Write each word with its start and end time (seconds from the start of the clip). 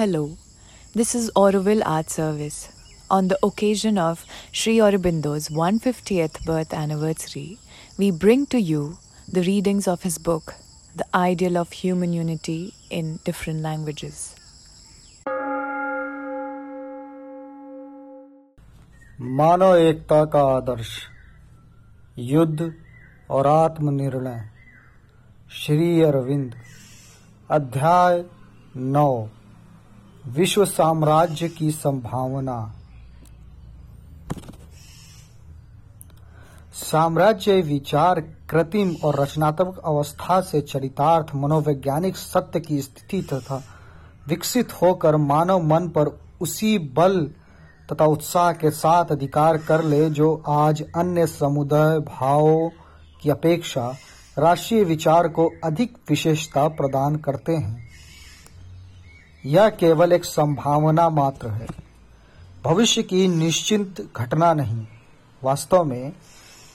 Hello, 0.00 0.36
this 0.94 1.14
is 1.14 1.30
Auroville 1.36 1.82
Art 1.84 2.10
Service. 2.10 2.68
On 3.10 3.28
the 3.28 3.38
occasion 3.42 3.98
of 3.98 4.24
Sri 4.52 4.78
Aurobindo's 4.78 5.48
150th 5.48 6.44
birth 6.44 6.72
anniversary, 6.74 7.58
we 7.98 8.10
bring 8.10 8.46
to 8.46 8.60
you 8.60 8.98
the 9.32 9.42
readings 9.42 9.86
of 9.88 10.02
his 10.02 10.18
book, 10.18 10.54
The 10.96 11.06
Ideal 11.14 11.56
of 11.56 11.72
Human 11.72 12.12
Unity 12.12 12.74
in 12.90 13.20
Different 13.24 13.60
Languages. 13.60 14.34
मानव 19.20 19.76
एकता 19.76 20.24
का 20.24 20.42
आदर्श 20.56 20.88
युद्ध 22.18 22.72
और 23.30 23.46
आत्मनिर्णय 23.46 24.42
श्री 25.50 26.02
अरविंद 26.02 26.54
अध्याय 27.50 28.24
नौ 28.76 29.28
विश्व 30.27 30.65
साम्राज्य 30.65 31.47
की 31.49 31.71
संभावना। 31.71 32.75
साम्राज्य 36.73 37.61
विचार 37.61 38.19
कृत्रिम 38.21 38.95
और 39.03 39.19
रचनात्मक 39.19 39.81
अवस्था 39.85 40.41
से 40.41 40.61
चरितार्थ 40.61 41.35
मनोवैज्ञानिक 41.35 42.17
सत्य 42.17 42.59
की 42.59 42.81
स्थिति 42.81 43.21
तथा 43.21 43.63
विकसित 44.27 44.81
होकर 44.81 45.15
मानव 45.15 45.59
मन 45.59 45.87
पर 45.87 46.19
उसी 46.41 46.79
बल 46.79 47.31
तथा 47.91 48.05
उत्साह 48.05 48.51
के 48.51 48.71
साथ 48.71 49.05
अधिकार 49.05 49.57
कर 49.57 49.83
ले 49.83 50.09
जो 50.09 50.43
आज 50.47 50.83
अन्य 50.95 51.27
समुदाय 51.27 51.99
भावों 51.99 52.69
की 53.21 53.29
अपेक्षा 53.29 53.93
राष्ट्रीय 54.39 54.83
विचार 54.83 55.27
को 55.27 55.51
अधिक 55.63 55.97
विशेषता 56.09 56.67
प्रदान 56.67 57.15
करते 57.15 57.55
हैं। 57.55 57.90
यह 59.45 59.69
केवल 59.69 60.13
एक 60.13 60.25
संभावना 60.25 61.09
मात्र 61.09 61.49
है। 61.49 61.67
भविष्य 62.63 63.03
की 63.03 63.27
निश्चिंत 63.27 64.09
घटना 64.15 64.53
नहीं। 64.53 64.87
वास्तव 65.43 65.83
में 65.83 66.13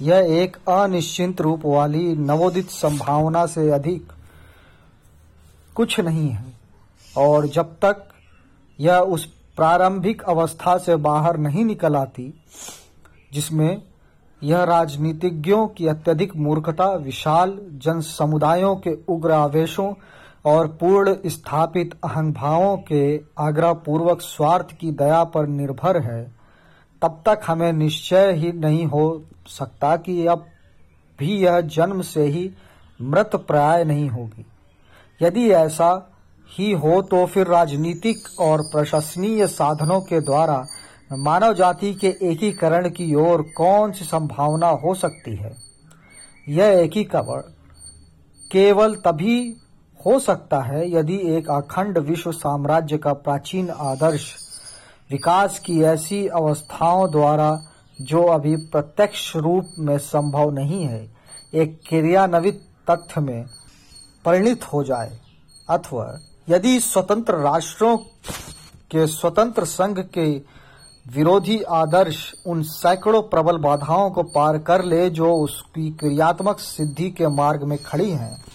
यह 0.03 0.17
एक 0.17 0.57
अनिश्चिंत 0.69 1.41
रूप 1.41 1.63
वाली 1.65 2.17
नवोदित 2.17 2.71
संभावना 2.71 3.47
से 3.47 3.71
अधिक 3.71 4.13
कुछ 5.75 6.01
नहीं 6.01 6.29
है। 6.29 6.45
और 7.17 7.47
जब 7.47 7.65
तक 7.65 8.09
यह 8.81 8.97
उस 8.97 9.27
प्रारंभिक 9.27 10.23
अवस्था 10.23 10.79
से 10.79 10.97
बाहर 10.97 11.37
नहीं 11.37 11.65
निकल 11.65 11.97
आती, 11.97 12.43
जिसमें 13.33 13.83
यह 14.43 14.65
राजनीतिज्ञों 14.65 15.69
की 15.69 15.87
अत्यधिक 15.87 16.37
मूर्खता, 16.37 16.87
विशाल 16.87 17.59
जन 17.73 18.01
समुदायों 18.01 18.77
के 18.77 18.99
उग्र 19.09 19.33
आवेशों 19.33 19.93
और 20.47 20.67
पूर्ण 20.81 21.17
स्थापित 21.27 21.95
अहंभावों 22.05 22.77
के 22.77 23.21
आग्रह 23.39 23.73
पूर्वक 23.73 24.21
स्वार्थ 24.21 24.77
की 24.81 24.91
दया 24.91 25.23
पर 25.25 25.47
निर्भर 25.47 26.01
है, 26.03 26.23
तब 27.03 27.23
तक 27.27 27.41
हमें 27.47 27.73
निश्चय 27.73 28.33
ही 28.33 28.53
नहीं 28.53 28.85
हो 28.87 29.25
सकता 29.49 29.97
कि 29.97 30.27
अब 30.27 30.47
भी 31.19 31.37
यह 31.37 31.61
जन्म 31.61 32.03
से 32.03 32.25
ही 32.25 32.51
मृत 33.03 33.37
प्राय 33.49 33.85
नहीं 33.85 34.09
होगी। 34.09 34.47
यदि 35.23 35.49
ऐसा 35.51 35.91
ही 36.51 36.71
हो 36.73 37.03
तो 37.03 37.25
फिर 37.27 37.47
राजनीतिक 37.47 38.41
और 38.41 38.63
प्रशासनीय 38.63 39.47
साधनों 39.47 40.01
के 40.01 40.21
द्वारा 40.21 40.65
मानव 41.13 41.53
जाति 41.55 41.95
के 41.95 42.09
एकीकरण 42.23 42.89
की 42.91 43.15
ओर 43.15 43.43
कौन 43.57 43.93
सी 43.93 44.05
संभावना 44.05 44.69
हो 44.69 44.95
सकती 44.95 45.37
है? 45.37 45.53
यह 46.49 46.81
एकीकरण 46.81 47.53
केवल 48.51 48.95
तभी 48.95 49.39
हो 50.07 50.19
सकता 50.19 50.61
है 50.61 50.97
यदि 50.97 51.37
एक 51.37 51.51
अखंड 51.51 51.99
विश्व 51.99 52.33
साम्राज्य 52.33 52.99
का 52.99 53.13
प्राचीन 53.13 53.71
आदर्श 53.71 54.37
विकास 55.11 55.59
की 55.59 55.83
ऐसी 55.83 56.27
अवस्थाओं 56.27 57.11
द्वारा, 57.11 57.61
जो 58.01 58.23
अभी 58.23 58.57
प्रत्यक्ष 58.57 59.37
रूप 59.37 59.67
में 59.79 59.99
संभव 59.99 60.51
नहीं 60.51 60.85
है, 60.85 61.15
एक 61.55 61.81
क्रियान्वित 61.89 62.63
तथ्य 62.91 63.21
में 63.21 63.45
परिणित 64.25 64.65
हो 64.65 64.85
जाए। 64.85 65.19
अथवा, 65.71 66.19
यदि 66.49 66.81
स्वतंत्र 66.81 67.35
राष्ट्रों 67.35 67.97
के 68.91 69.07
स्वतंत्र 69.07 69.65
संघ 69.65 69.99
के 69.99 70.43
विरोधी 71.15 71.63
आदर्श 71.63 72.35
उन 72.47 72.63
सैकड़ों 72.63 73.23
प्रबल 73.23 73.59
बाधाओं 73.59 74.11
को 74.11 74.23
पार 74.23 74.59
कर 74.59 74.85
ले, 74.85 75.11
जो 75.11 75.35
उसकी 75.35 75.91
क्रियात्मक 75.91 76.59
सिद्धि 76.59 77.11
के 77.11 77.29
मार्ग 77.29 77.63
में 77.63 77.79
खड़ी 77.79 78.11
हैं 78.11 78.46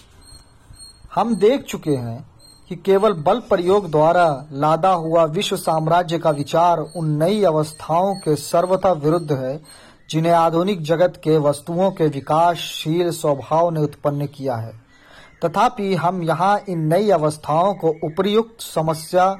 हम 1.12 1.34
देख 1.34 1.62
चुके 1.62 1.90
हैं 1.90 2.24
कि 2.70 2.76
केवल 2.76 3.12
बल 3.22 3.40
प्रयोग 3.40 3.90
द्वारा 3.90 4.26
लादा 4.52 4.90
हुआ 4.90 5.24
विश्व 5.24 5.56
साम्राज्य 5.56 6.18
का 6.18 6.30
विचार 6.30 6.78
उन 6.78 7.10
नई 7.22 7.42
अवस्थाओं 7.44 8.14
के 8.14 8.36
सर्वथा 8.36 8.92
विरुद्ध 8.92 9.32
है, 9.32 9.60
जिन्हें 10.10 10.32
आधुनिक 10.32 10.82
जगत 10.82 11.20
के 11.24 11.36
वस्तुओं 11.38 11.90
के 11.90 12.06
विकासशील 12.06 13.10
स्वभाव 13.10 13.70
ने 13.70 13.80
उत्पन्न 13.80 14.26
किया 14.26 14.56
है। 14.56 14.72
तथापि 15.44 15.94
हम 15.94 16.22
यहाँ 16.22 16.58
इन 16.68 16.86
नई 16.86 17.10
अवस्थाओं 17.10 17.74
को 17.74 17.94
उपयुक्त 18.04 18.62
समस्या 18.62 19.34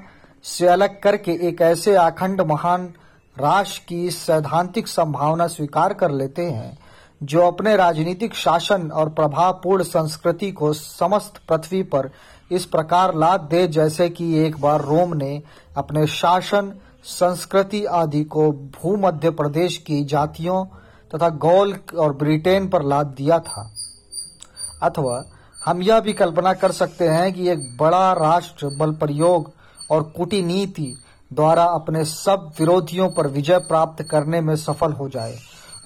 से 0.44 0.66
अलग 0.66 1.00
करके 1.00 1.32
एक 1.48 1.62
ऐसे 1.62 1.94
अखंड 1.96 2.40
महान 2.40 2.92
राष्ट्र 3.36 3.82
की 3.88 4.10
सैद्धांतिक 4.10 4.88
संभावना 4.88 5.46
स्वीकार 5.46 5.92
कर 5.94 6.10
लेते 6.10 6.42
हैं 6.42 6.78
जो 7.22 7.40
अपने 7.40 7.76
राजनीतिक 7.76 8.34
शासन 8.34 8.90
और 8.90 9.08
प्रभावपूर्ण 9.08 9.82
संस्कृति 9.82 10.50
को 10.52 10.72
समस्त 10.72 11.34
पृथ्वी 11.48 11.82
पर 11.82 12.10
इस 12.52 12.64
प्रकार 12.64 13.14
लाद 13.14 13.40
दे, 13.40 13.68
जैसे 13.68 14.08
कि 14.08 14.38
एक 14.38 14.60
बार 14.60 14.80
रोम 14.80 15.14
ने 15.14 15.42
अपने 15.76 16.06
शासन, 16.06 16.72
संस्कृति 17.04 17.84
आदि 17.84 18.24
को 18.24 18.50
भूमध्य 18.52 19.30
प्रदेश 19.30 19.76
की 19.76 20.04
जातियों 20.04 20.64
तथा 21.14 21.28
गौल 21.28 21.76
और 21.98 22.12
ब्रिटेन 22.12 22.68
पर 22.68 22.82
लाद 22.82 23.06
दिया 23.06 23.38
था। 23.38 23.70
अथवा 24.82 25.24
हम 25.64 25.82
यह 25.82 26.00
भी 26.00 26.12
कल्पना 26.12 26.52
कर 26.52 26.72
सकते 26.72 27.08
हैं 27.08 27.32
कि 27.32 27.48
एक 27.48 27.76
बड़ा 27.80 28.12
राष्ट्र 28.12 28.66
बल 28.78 28.92
प्रयोग 28.92 29.52
और 29.90 30.02
कूटनीति 30.02 30.94
द्वारा 31.32 31.64
अपने 31.64 32.04
सब 32.04 32.52
विरोधियों 32.58 33.10
पर 33.10 33.26
विजय 33.26 33.58
प्राप्त 33.58 34.02
करने 34.02 34.40
में 34.40 34.56
सफल 34.56 34.92
हो 34.92 35.08
जाए। 35.08 35.36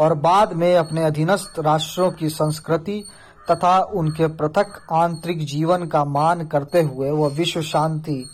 और 0.01 0.15
बाद 0.15 0.53
में 0.53 0.75
अपने 0.77 1.05
अधीनस्थ 1.05 1.59
राष्ट्रों 1.59 2.11
की 2.11 2.29
संस्कृति 2.29 3.05
तथा 3.51 3.79
उनके 3.81 4.27
पृथक 4.27 4.87
आंतरिक 4.93 5.45
जीवन 5.47 5.87
का 5.87 6.05
मान 6.05 6.47
करते 6.47 6.83
हुए 6.83 7.11
वह 7.11 7.29
विश्व 7.29 7.63
शांति, 7.63 8.25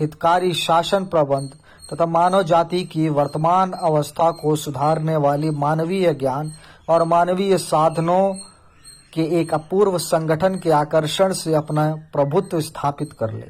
हितकारी 0.00 0.52
शासन 0.54 1.04
प्रबंध 1.04 1.50
तथा 1.92 2.06
मानव 2.06 2.42
जाति 2.42 2.84
की 2.84 3.08
वर्तमान 3.08 3.72
अवस्था 3.72 4.30
को 4.30 4.56
सुधारने 4.56 5.16
वाली 5.16 5.50
मानवीय 5.50 6.14
ज्ञान 6.14 6.52
और 6.88 7.04
मानवीय 7.04 7.58
साधनों 7.58 8.34
के 9.14 9.22
एक 9.40 9.54
अपूर्व 9.54 9.98
संगठन 9.98 10.54
के 10.54 10.70
आकर्षण 10.70 11.32
से 11.32 11.54
अपना 11.54 11.94
प्रभुत्व 12.12 12.60
स्थापित 12.60 13.12
कर 13.12 13.32
ले। 13.32 13.46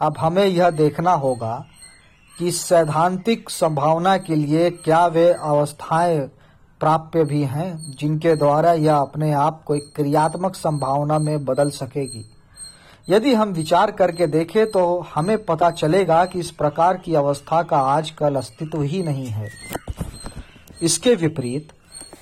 अब 0.00 0.14
हमें 0.18 0.46
यह 0.46 0.70
देखना 0.70 1.12
होगा 1.12 1.64
कि 2.38 2.50
सैद्धांतिक 2.50 3.50
संभावना 3.50 4.16
के 4.18 4.34
लिए 4.34 4.70
क्या 4.70 5.06
वे 5.06 5.32
अवस्थाएँ 5.32 6.30
प्राप्य 6.84 7.24
भी 7.24 7.42
हैं, 7.42 7.96
जिनके 7.98 8.34
द्वारा 8.36 8.72
यह 8.72 8.96
अपने 8.96 9.32
आप 9.32 9.62
को 9.64 9.74
एक 9.74 9.92
क्रियात्मक 9.96 10.54
संभावना 10.54 11.18
में 11.18 11.44
बदल 11.44 11.70
सकेगी। 11.70 12.24
यदि 13.08 13.32
हम 13.34 13.48
विचार 13.48 13.90
करके 13.90 14.26
देखें 14.26 14.70
तो 14.70 14.82
हमें 15.14 15.44
पता 15.44 15.70
चलेगा 15.70 16.24
कि 16.24 16.38
इस 16.38 16.50
प्रकार 16.50 16.96
की 16.96 17.14
अवस्था 17.14 17.62
का 17.62 17.76
आजकल 17.76 18.36
अस्तित्व 18.36 18.82
ही 18.82 19.02
नहीं 19.02 19.26
है। 19.26 19.48
इसके 20.82 21.14
विपरीत, 21.14 21.68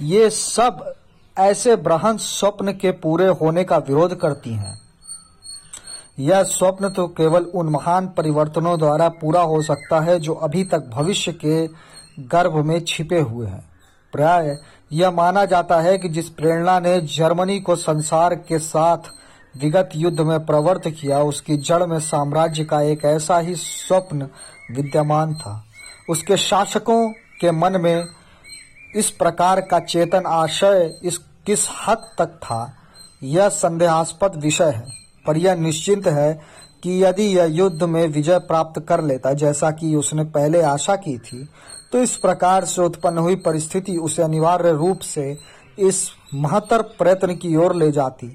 ये 0.03 0.31
सब 0.31 0.95
ऐसे 1.37 1.77
बृहन 1.77 2.17
स्वप्न 2.17 2.72
के 2.72 2.91
पूरे 2.91 3.27
होने 3.27 3.65
का 3.65 3.78
विरोध 3.78 4.19
करती 4.21 4.54
हैं। 4.54 4.81
यह 6.19 6.42
स्वप्न 6.42 6.91
तो 6.91 7.07
केवल 7.09 7.42
उन 7.45 7.69
महान 7.69 8.07
परिवर्तनों 8.07 8.78
द्वारा 8.78 9.09
पूरा 9.09 9.42
हो 9.42 9.60
सकता 9.63 10.01
है 10.01 10.19
जो 10.21 10.34
अभी 10.34 10.65
तक 10.65 10.89
भविष्य 10.89 11.33
के 11.33 11.66
गर्भ 12.28 12.65
में 12.65 12.81
छिपे 12.84 13.21
हुए 13.21 13.47
हैं। 13.47 13.72
प्राय 14.12 14.56
यह 14.92 15.10
माना 15.10 15.44
जाता 15.44 15.80
है 15.80 15.98
कि 15.98 16.09
जिस 16.09 16.28
प्रेरणा 16.28 16.80
ने 16.80 17.00
जर्मनी 17.00 17.60
को 17.60 17.76
संसार 17.76 18.34
के 18.34 18.59
साथ 18.59 18.98
विगत 19.56 19.88
युद्ध 19.97 20.20
में 20.20 20.47
प्रवृत्त 20.47 20.91
किया, 20.91 21.22
उसकी 21.22 21.56
जड़ 21.56 21.86
में 21.86 21.98
साम्राज्य 21.98 22.64
का 22.64 22.80
एक 22.80 23.04
ऐसा 23.04 23.38
ही 23.38 23.54
स्वप्न 23.54 24.28
विद्यमान 24.70 25.34
था। 25.34 25.64
उसके 26.10 26.36
शासकों 26.36 27.09
के 27.41 27.50
मन 27.50 27.80
में 27.80 28.04
इस 28.97 29.10
प्रकार 29.10 29.60
का 29.60 29.78
चेतन 29.78 30.22
आशय 30.26 31.00
इस 31.04 31.18
किस 31.47 31.68
हद 31.86 31.98
तक 32.18 32.26
था, 32.26 32.74
यह 33.22 33.48
संदेहास्पद 33.48 34.32
विषय 34.36 34.70
है। 34.70 34.84
पर 35.26 35.36
यह 35.36 35.54
निश्चिंत 35.54 36.06
है 36.06 36.41
कि 36.82 37.04
यदि 37.04 37.22
यह 37.22 37.44
युद्ध 37.44 37.82
में 37.82 38.06
विजय 38.09 38.38
प्राप्त 38.38 38.84
कर 38.88 39.00
लेता, 39.04 39.32
जैसा 39.32 39.70
कि 39.70 39.94
उसने 39.94 40.24
पहले 40.24 40.62
आशा 40.62 40.97
की 40.97 41.18
थी 41.18 41.48
तो 41.92 41.98
इस 41.98 42.16
प्रकार 42.16 42.65
से 42.65 42.83
उत्पन्न 42.83 43.18
हुई 43.18 43.36
परिस्थिति 43.36 43.97
उसे 43.98 44.22
अनिवार्य 44.22 44.72
रूप 44.72 45.00
से 45.00 45.36
इस 45.78 46.09
महत्तर 46.34 46.83
प्रयत्न 46.98 47.34
की 47.36 47.54
ओर 47.56 47.74
ले 47.77 47.91
जाती, 47.92 48.27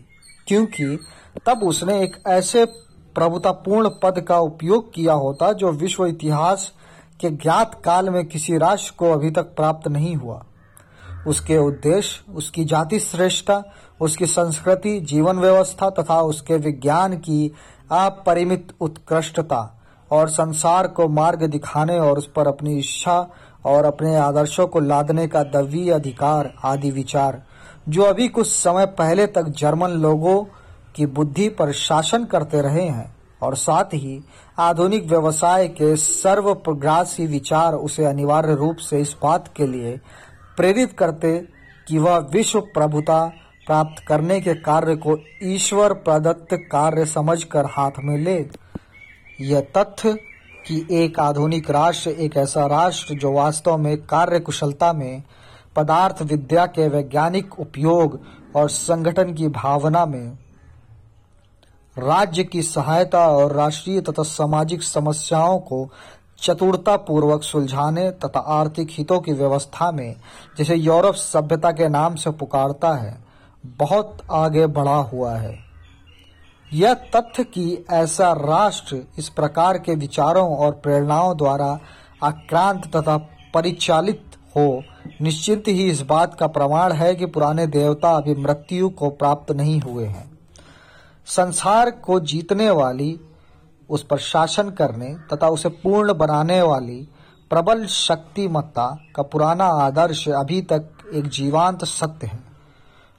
क्योंकि 0.48 0.98
तब 1.48 1.64
उसने 1.64 2.02
एक 2.04 2.18
ऐसे 2.28 2.66
प्रभुतापूर्ण 3.16 3.90
पद 4.04 4.20
का 4.20 4.38
उपयोग 4.40 4.94
किया 4.94 5.14
होता 5.14 5.52
जो 5.54 5.72
विश्व 5.74 6.06
इतिहास 6.06 6.72
के 7.20 7.30
ज्ञात 7.32 7.74
काल 7.86 8.10
में 8.10 8.26
किसी 8.26 8.58
राष्ट्र 8.58 8.94
को 8.98 9.12
अभी 9.12 9.32
तक 9.32 9.56
प्राप्त 9.56 9.88
नहीं 9.88 10.16
हुआ। 10.16 10.44
उसके 11.28 11.58
उद्देश्य, 11.58 12.32
उसकी 12.34 12.66
जाति 12.66 13.00
श्रेष्ठता, 13.00 13.64
उसकी 14.02 14.26
संस्कृति, 14.26 15.00
जीवन 15.02 15.40
व्यवस्था 15.40 15.90
तथा 15.90 16.22
उसके 16.22 16.58
विज्ञान 16.58 17.18
की 17.18 17.52
अपरिमित 17.92 18.74
उत्कृष्टता 18.82 19.74
और 20.12 20.30
संसार 20.30 20.88
को 20.88 21.08
मार्ग 21.10 21.44
दिखाने 21.46 21.98
और 22.00 22.18
उस 22.18 22.30
पर 22.36 22.48
अपनी 22.48 22.78
इच्छा 22.80 23.20
और 23.68 23.86
अपने 23.86 24.16
आदर्शों 24.16 24.68
को 24.68 24.80
लादने 24.80 25.28
का 25.28 25.44
दवी 25.44 25.90
अधिकार, 25.90 26.54
आदि 26.66 26.92
विचार। 26.92 27.42
जो 27.90 28.04
अभी 28.04 28.28
कुछ 28.28 28.48
समय 28.48 28.86
पहले 28.86 29.26
तक 29.28 29.48
जर्मन 29.58 29.90
लोगों 29.90 30.44
की 30.96 31.06
बुद्धि 31.06 31.50
पर 31.50 31.72
शासन 31.72 32.26
करते 32.26 32.62
रहे 32.62 32.88
हैं, 32.88 33.16
और 33.42 33.56
साथ 33.56 33.94
ही 33.94 34.20
आधुनिक 34.60 35.06
व्यवसाय 35.06 35.68
के 35.68 35.96
सर्वप्रग्रासी 35.96 37.26
विचार 37.28 37.74
उसे 37.74 38.06
अनिवार्य 38.06 38.56
रूप 38.56 38.78
से 38.78 39.02
इस 39.02 39.16
बात 39.24 39.52
के 39.56 39.68
लिए 39.68 39.96
प्रेरित 40.58 40.92
करते 40.92 41.38
कि 41.88 41.98
वह 41.98 42.18
विश्व 42.32 42.60
प्रभुता 42.74 43.24
प्राप्त 43.68 44.04
करने 44.08 44.40
के 44.42 44.54
कार्य 44.54 44.96
को 44.96 45.18
ईश्वर 45.44 45.94
प्रदत्त 45.94 46.54
कार्य 46.72 47.06
समझकर 47.06 47.66
हाथ 47.66 48.00
में 48.00 48.18
ले। 48.18 48.38
यह 49.42 49.62
तथ्य 49.78 50.18
कि 50.68 50.88
एक 50.92 51.20
आधुनिक 51.20 51.72
राष्ट्र, 51.72 52.10
एक 52.10 52.38
ऐसा 52.38 52.66
राष्ट्र 52.66 53.14
जो 53.14 53.32
वास्तव 53.32 53.78
में 53.78 53.98
कार्य 53.98 54.40
कुशलता 54.40 54.94
में 54.94 55.24
पदार्थ 55.76 56.22
विद्या 56.22 56.66
के 56.66 56.88
वैज्ञानिक 56.88 57.60
उपयोग 57.60 58.20
और 58.56 58.70
संगठन 58.70 59.34
की 59.34 59.48
भावना 59.48 60.06
में 60.06 60.38
राज्य 62.00 62.44
की 62.44 62.62
सहायता 62.62 63.28
और 63.28 63.52
राष्ट्रीय 63.52 64.02
तथा 64.02 64.24
सामाजिक 64.24 64.84
समस्याओं 64.84 65.60
को 65.60 65.90
चतुरता 66.42 66.96
पूर्वक 66.96 67.44
सुलझाने 67.44 68.12
तथा 68.12 68.40
आर्थिक 68.40 68.88
हितों 68.92 69.20
की 69.20 69.34
व्यवस्था 69.34 69.92
में, 69.92 70.16
जिसे 70.58 70.76
यूरोप 70.76 71.16
सभ्यता 71.16 71.72
के 71.72 71.90
नाम 71.90 72.16
से 72.16 72.32
पुकारता 72.32 72.94
है, 72.94 73.18
बहुत 73.66 74.18
आगे 74.32 74.68
बढ़ा 74.68 74.96
हुआ 74.96 75.36
है। 75.36 75.67
यह 76.74 76.94
तथ्य 76.94 77.44
कि 77.44 77.86
ऐसा 77.92 78.32
राष्ट्र 78.32 79.02
इस 79.18 79.30
प्रकार 79.30 79.78
के 79.78 79.96
विचारों 79.96 80.58
और 80.58 80.72
प्रेरणाओं 80.72 81.38
द्वारा 81.38 81.80
आक्रांत 82.24 82.96
तथा 82.96 83.18
परिचालित 83.54 84.24
हो, 84.56 84.84
निश्चित 85.22 85.64
ही 85.68 85.90
इस 85.90 86.02
बात 86.02 86.34
का 86.34 86.48
प्रमाण 86.48 86.94
है 86.94 87.16
कि 87.16 87.26
पुराने 87.26 87.68
देवता 87.68 88.10
अभी 88.10 88.36
मृत्यु 88.36 88.90
को 88.90 89.10
प्राप्त 89.10 89.52
नहीं 89.52 89.80
हुए 89.82 90.06
हैं। 90.06 90.40
संसार 91.28 91.92
को 91.92 92.20
जीतने 92.20 92.70
वाली, 92.70 93.20
उस 93.90 94.04
पर 94.04 94.18
शासन 94.18 94.70
करने 94.70 95.16
तथा 95.34 95.48
उसे 95.48 95.70
पूर्ण 95.70 96.14
बनाने 96.14 96.62
वाली 96.62 97.08
प्रबल 97.52 97.86
शक्तिमत्ता 97.86 98.88
का 99.16 99.24
पुराना 99.24 99.66
आदर्श 99.66 100.28
अभी 100.30 100.62
तक 100.62 101.12
एक 101.14 101.28
जीवांत 101.28 101.86
सत्य 101.86 102.28
है 102.28 102.40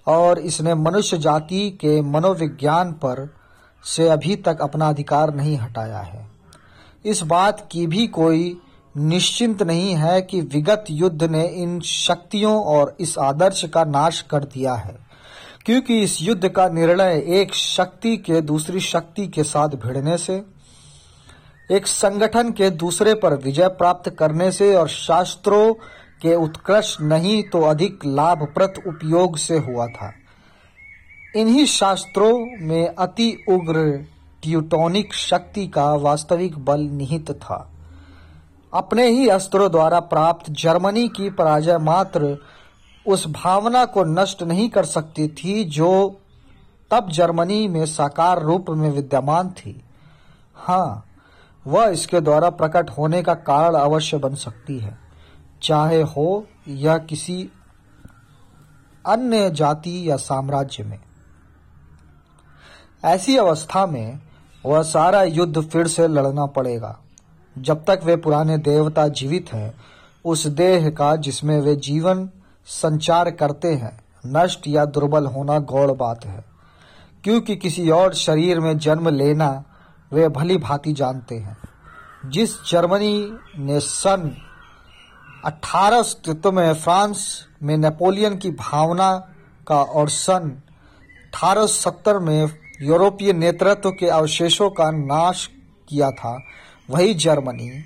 और 0.06 0.38
इसने 0.38 0.74
मनुष्य 0.74 1.18
जाति 1.18 1.70
के 1.70 2.00
मनोविज्ञान 2.02 2.92
पर 2.92 3.37
से 3.84 4.08
अभी 4.08 4.36
तक 4.36 4.58
अपना 4.62 4.88
अधिकार 4.88 5.34
नहीं 5.34 5.56
हटाया 5.58 5.98
है। 5.98 6.26
इस 7.04 7.22
बात 7.24 7.68
की 7.72 7.86
भी 7.86 8.06
कोई 8.06 8.56
निश्चिंत 8.94 9.62
नहीं 9.62 9.94
है 9.94 10.20
कि 10.22 10.40
विगत 10.42 10.84
युद्ध 10.90 11.24
ने 11.24 11.46
इन 11.54 11.78
शक्तियों 11.80 12.54
और 12.66 12.96
इस 13.00 13.16
आदर्श 13.18 13.64
का 13.64 13.84
नाश 13.84 14.20
कर 14.20 14.44
दिया 14.44 14.74
है, 14.74 14.96
क्योंकि 15.66 16.00
इस 16.00 16.20
युद्ध 16.22 16.48
का 16.48 16.68
निर्णय 16.68 17.22
एक 17.40 17.54
शक्ति 17.54 18.16
के 18.16 18.40
दूसरी 18.40 18.80
शक्ति 18.80 19.26
के 19.26 19.42
साथ 19.44 19.76
भिड़ने 19.76 20.16
से, 20.18 20.42
एक 21.70 21.86
संगठन 21.86 22.50
के 22.50 22.70
दूसरे 22.72 23.14
पर 23.14 23.34
विजय 23.34 23.68
प्राप्त 23.68 24.10
करने 24.10 24.50
से 24.52 24.74
और 24.74 24.88
शास्त्रों 24.88 25.72
के 26.22 26.34
उत्कृष्ट 26.34 27.00
नहीं 27.00 27.42
तो 27.42 27.60
अधिक 27.62 28.06
लाभप्रद 28.06 28.82
उपयोग 28.86 29.36
से 29.38 29.58
हुआ 29.58 29.86
था। 29.86 30.12
इन्हीं 31.36 31.66
शास्त्रों 31.66 32.66
में 32.66 32.94
अति 32.94 33.44
उग्र 33.48 34.06
ट्यूटोनिक 34.42 35.14
शक्ति 35.14 35.66
का 35.66 35.94
वास्तविक 35.94 36.58
बल 36.58 36.80
निहित 36.80 37.30
था। 37.30 37.70
अपने 38.74 39.08
ही 39.08 39.28
अस्त्रों 39.28 39.70
द्वारा 39.70 40.00
प्राप्त 40.00 40.50
जर्मनी 40.50 41.08
की 41.08 41.30
पराजय 41.30 41.78
मात्र 41.78 42.36
उस 43.06 43.26
भावना 43.28 43.84
को 43.84 44.04
नष्ट 44.04 44.42
नहीं 44.42 44.68
कर 44.68 44.84
सकती 44.84 45.28
थी 45.28 45.64
जो 45.64 46.20
तब 46.90 47.10
जर्मनी 47.10 47.68
में 47.68 47.86
साकार 47.86 48.42
रूप 48.42 48.70
में 48.70 48.90
विद्यमान 48.90 49.50
थी। 49.50 49.82
हाँ 50.56 51.04
वह 51.66 51.86
इसके 51.86 52.20
द्वारा 52.20 52.50
प्रकट 52.50 52.90
होने 52.90 53.22
का 53.22 53.34
कारण 53.34 53.74
अवश्य 53.74 54.18
बन 54.18 54.34
सकती 54.34 54.78
है। 54.78 54.98
चाहे 55.62 56.02
हो 56.02 56.46
यह 56.68 56.98
किसी 56.98 57.50
अन्य 59.06 59.50
जाति 59.50 60.10
या 60.10 60.16
साम्राज्य 60.16 60.84
में। 60.84 60.98
ऐसी 63.04 63.36
अवस्था 63.36 63.86
में 63.86 64.18
वह 64.66 64.82
सारा 64.82 65.22
युद्ध 65.22 65.60
फिर 65.60 65.86
से 65.86 66.08
लड़ना 66.08 66.46
पड़ेगा। 66.46 66.98
जब 67.58 67.84
तक 67.84 68.00
वे 68.04 68.16
पुराने 68.16 68.58
देवता 68.58 69.08
जीवित 69.08 69.52
हैं, 69.52 69.74
उस 70.24 70.46
देह 70.46 70.90
का 70.90 71.16
जिसमें 71.16 71.60
वे 71.60 71.76
जीवन 71.76 72.30
संचार 72.66 73.30
करते 73.30 73.74
हैं, 73.74 74.00
नष्ट 74.26 74.60
या 74.68 74.84
दुर्बल 74.84 75.26
होना 75.26 75.58
गौड़ 75.58 75.90
बात 75.90 76.26
है। 76.26 76.44
क्योंकि 77.24 77.56
किसी 77.56 77.90
और 77.90 78.14
शरीर 78.14 78.60
में 78.60 78.78
जन्म 78.78 79.08
लेना 79.08 79.64
वे 80.12 80.28
भली 80.28 80.56
भांति 80.56 80.92
जानते 80.92 81.34
हैं। 81.34 81.56
जिस 82.26 82.50
जर्मनी 82.70 83.38
ने 83.58 83.80
सन 83.80 84.36
18 85.44 85.98
अस्तित्व 85.98 86.52
में 86.52 86.74
फ्रांस 86.74 87.46
में 87.62 87.76
नेपोलियन 87.76 88.36
की 88.36 88.50
भावना 88.50 89.28
का 89.68 89.82
और 89.82 90.08
सन 90.08 90.62
1870 91.34 92.18
में 92.18 92.67
यूरोपीय 92.82 93.32
नेतृत्व 93.32 93.90
के 93.90 94.06
अवशेषों 94.06 94.70
का 94.70 94.90
नाश 94.90 95.50
किया 95.88 96.10
था। 96.10 96.42
वही 96.90 97.14
जर्मनी 97.14 97.84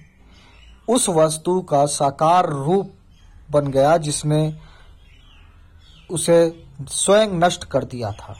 उस 0.88 1.08
वस्तु 1.08 1.60
का 1.60 1.86
साकार 1.86 2.48
रूप 2.48 2.92
बन 3.50 3.66
गया 3.66 3.96
जिसने 3.96 4.58
उसे 6.10 6.66
स्वयं 6.88 7.28
नष्ट 7.28 7.64
कर 7.64 7.84
दिया 7.84 8.12
था। 8.12 8.36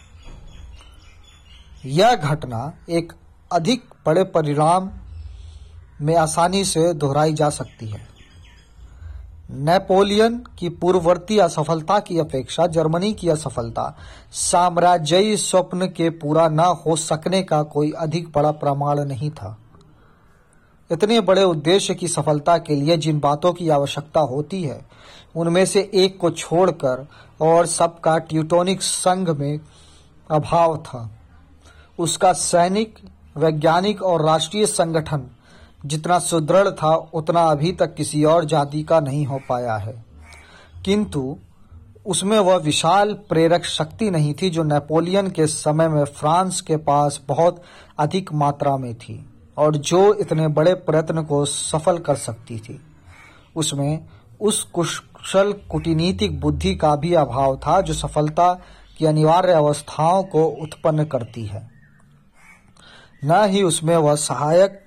यह 1.84 2.14
घटना 2.14 2.72
एक 2.90 3.12
अधिक 3.52 3.84
बड़े 4.06 4.24
परिणाम 4.24 4.90
में 6.00 6.16
आसानी 6.16 6.64
से 6.64 6.94
दोहराई 6.94 7.32
जा 7.32 7.50
सकती 7.50 7.88
है। 7.88 8.11
नेपोलियन 9.54 10.44
की 10.58 10.68
पूर्ववर्ती 10.68 11.38
असफलता 11.38 11.98
की 11.98 12.18
अपेक्षा, 12.18 12.66
जर्मनी 12.66 13.12
की 13.12 13.28
असफलता, 13.28 13.98
साम्राज्यी 14.32 15.36
स्वप्न 15.36 15.86
के 15.86 16.10
पूरा 16.10 16.48
न 16.48 16.60
हो 16.60 16.96
सकने 16.96 17.42
का 17.42 17.62
कोई 17.62 17.90
अधिक 17.90 18.28
बड़ा 18.28 18.50
प्रमाण 18.50 19.00
नहीं 19.00 19.30
था। 19.30 19.58
इतने 20.92 21.20
बड़े 21.20 21.44
उद्देश्य 21.44 21.94
की 21.94 22.08
सफलता 22.08 22.58
के 22.58 22.74
लिए 22.74 22.96
जिन 22.96 23.20
बातों 23.20 23.52
की 23.52 23.68
आवश्यकता 23.68 24.20
होती 24.20 24.62
है, 24.62 24.86
उनमें 25.36 25.66
से 25.66 25.90
एक 25.94 26.18
को 26.18 26.30
छोड़कर 26.30 27.08
और 27.40 27.66
सबका 27.66 28.18
ट्यूटोनिक 28.18 28.82
संघ 28.82 29.30
में 29.30 29.60
अभाव 30.30 30.76
था। 30.76 31.10
उसका 31.98 32.32
सैनिक, 32.32 32.98
वैज्ञानिक 33.36 34.02
और 34.02 34.24
राष्ट्रीय 34.24 34.66
संगठन 34.66 35.22
जितना 35.86 36.18
सुदृढ़ 36.18 36.68
था, 36.68 36.94
उतना 36.94 37.42
अभी 37.42 37.72
तक 37.72 37.94
किसी 37.94 38.24
और 38.24 38.44
जाति 38.44 38.82
का 38.82 39.00
नहीं 39.00 39.26
हो 39.26 39.40
पाया 39.48 39.76
है। 39.76 40.04
किंतु 40.84 41.36
उसमें 42.06 42.38
वह 42.38 42.56
विशाल 42.56 43.14
प्रेरक 43.14 43.64
शक्ति 43.64 44.10
नहीं 44.10 44.34
थी 44.34 44.50
जो 44.50 44.62
नेपोलियन 44.62 45.30
के 45.30 45.46
समय 45.46 45.88
में 45.88 46.04
फ्रांस 46.04 46.60
के 46.60 46.76
पास 46.76 47.20
बहुत 47.28 47.62
अधिक 47.98 48.32
मात्रा 48.32 48.76
में 48.76 48.94
थी 48.94 49.30
और 49.58 49.76
जो 49.76 50.14
इतने 50.14 50.48
बड़े 50.48 50.74
प्रयत्न 50.74 51.22
को 51.22 51.44
सफल 51.44 51.98
कर 51.98 52.14
सकती 52.14 52.58
थी। 52.58 52.80
उसमें 53.56 54.06
उस 54.40 54.62
कुशल 54.62 55.52
कूटनीतिक 55.52 56.40
बुद्धि 56.40 56.74
का 56.74 56.96
भी 56.96 57.14
अभाव 57.14 57.56
था 57.56 57.80
जो 57.80 57.94
सफलता 57.94 58.60
की 58.98 59.06
अनिवार्य 59.06 59.52
अवस्थाओं 59.52 60.22
को 60.22 60.44
उत्पन्न 60.44 61.04
करती 61.04 61.46
है। 61.46 61.70
न 63.24 63.44
ही 63.44 63.62
उसमें 63.62 63.96
वह 63.96 64.14
सहायक 64.14 64.84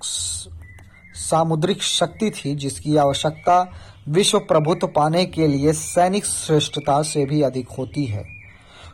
सामुद्रिक 1.16 1.82
शक्ति 1.82 2.30
थी, 2.30 2.54
जिसकी 2.54 2.96
आवश्यकता 2.96 3.72
विश्व 4.08 4.38
प्रभुत्व 4.38 4.86
पाने 4.86 5.24
के 5.24 5.46
लिए 5.46 5.72
सैनिक 5.72 6.26
श्रेष्ठता 6.26 7.02
से 7.02 7.24
भी 7.24 7.42
अधिक 7.42 7.68
होती 7.78 8.04
है। 8.04 8.24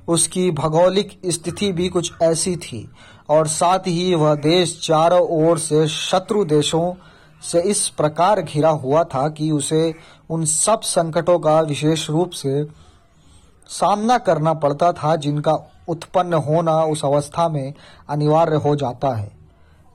उसकी 0.09 0.51
भौगोलिक 0.51 1.21
स्थिति 1.27 1.73
भी 1.73 1.89
कुछ 1.89 2.13
ऐसी 2.23 2.57
थी, 2.57 2.89
और 3.31 3.47
साथ 3.47 3.79
ही 3.79 4.15
वह 4.15 4.35
देश 4.35 4.81
चारों 4.83 5.21
ओर 5.21 5.59
से 5.59 5.87
शत्रु 5.87 6.45
देशों 6.45 6.93
से 7.43 7.61
इस 7.61 7.89
प्रकार 7.89 8.43
घिरा 8.43 8.71
हुआ 8.71 9.05
था 9.05 9.29
कि 9.29 9.51
उसे 9.51 9.95
उन 10.31 10.45
सब 10.45 10.81
संकटों 10.81 11.39
का 11.39 11.61
विशेष 11.61 12.11
रूप 12.11 12.31
से 12.31 12.65
सामना 13.67 14.19
करना 14.19 14.55
पड़ता 14.55 14.93
था, 14.93 15.17
जिनका 15.17 15.59
उत्पन्न 15.89 16.35
होना 16.35 16.83
उस 16.83 17.05
अवस्था 17.05 17.49
में 17.49 17.75
अनिवार्य 18.09 18.57
हो 18.57 18.77
जाता 18.77 19.15
है। 19.15 19.42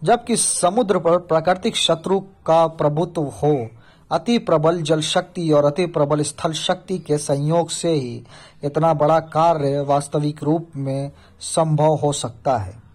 जबकि 0.04 0.38
समुद्र 0.38 1.00
पर 1.00 1.18
प्राकृतिक 1.18 1.76
शत्रु 1.76 2.20
का 2.20 2.68
प्रभुत्व 2.68 3.22
हो, 3.22 3.68
अति 4.12 4.38
प्रबल 4.38 4.82
जल 4.82 5.02
शक्ति 5.02 5.52
और 5.52 5.66
अति 5.66 5.86
प्रबल 5.86 6.22
स्थल 6.22 6.52
शक्ति 6.52 6.98
के 6.98 7.18
संयोग 7.18 7.70
से 7.70 7.92
ही 7.92 8.24
इतना 8.64 8.94
बड़ा 8.94 9.20
कार्य 9.20 9.80
वास्तविक 9.82 10.44
रूप 10.44 10.68
में 10.76 11.12
संभव 11.40 11.96
हो 11.96 12.12
सकता 12.14 12.58
है। 12.58 12.88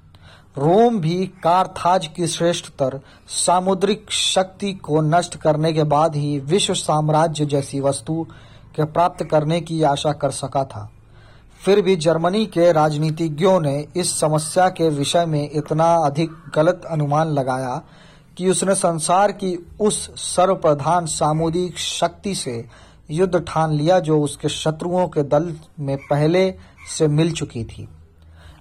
रोम 0.59 0.99
भी 1.01 1.27
कारथाज 1.27 2.07
की 2.07 2.27
श्रेष्ठतर 2.27 3.01
सामुद्रिक 3.29 4.11
शक्ति 4.11 4.73
को 4.73 5.01
नष्ट 5.01 5.37
करने 5.37 5.73
के 5.73 5.83
बाद 5.83 6.17
ही 6.17 6.39
विश्व 6.39 6.75
साम्राज्य 6.75 7.47
जैसी 7.47 7.81
वस्तु 7.81 8.27
के 8.77 8.85
प्राप्त 8.85 9.25
करने 9.25 9.61
की 9.61 9.83
आशा 9.83 10.13
कर 10.13 10.31
सका 10.31 10.65
था। 10.65 10.91
फिर 11.65 11.81
भी 11.83 11.97
जर्मनी 11.97 12.47
के 12.47 12.73
राजनीतिज्ञों 12.73 13.61
ने 13.61 13.87
इस 13.97 14.21
समस्या 14.21 14.69
के 14.69 14.89
विषय 14.89 15.27
में 15.27 15.51
इतना 15.51 15.95
अधिक 15.97 16.31
गलत 16.55 16.83
अनुमान 16.91 17.29
लगाया 17.29 17.83
कि 18.37 18.51
उसने 18.51 18.75
संसार 18.75 19.33
की 19.33 19.67
उस 19.81 19.99
सर्वप्रधान 20.17 21.07
सामुदायिक 21.07 21.79
शक्ति 21.79 22.35
से 22.35 22.65
युद्ध 23.11 23.45
ठान 23.49 23.73
लिया 23.73 23.99
जो 24.01 24.21
उसके 24.21 24.49
शत्रुओं 24.49 25.09
के 25.09 25.23
दल 25.23 25.55
में 25.81 25.97
पहले 25.97 26.55
से 26.99 27.09
मिल 27.09 27.33
चुकी 27.33 27.65
थी। 27.65 27.89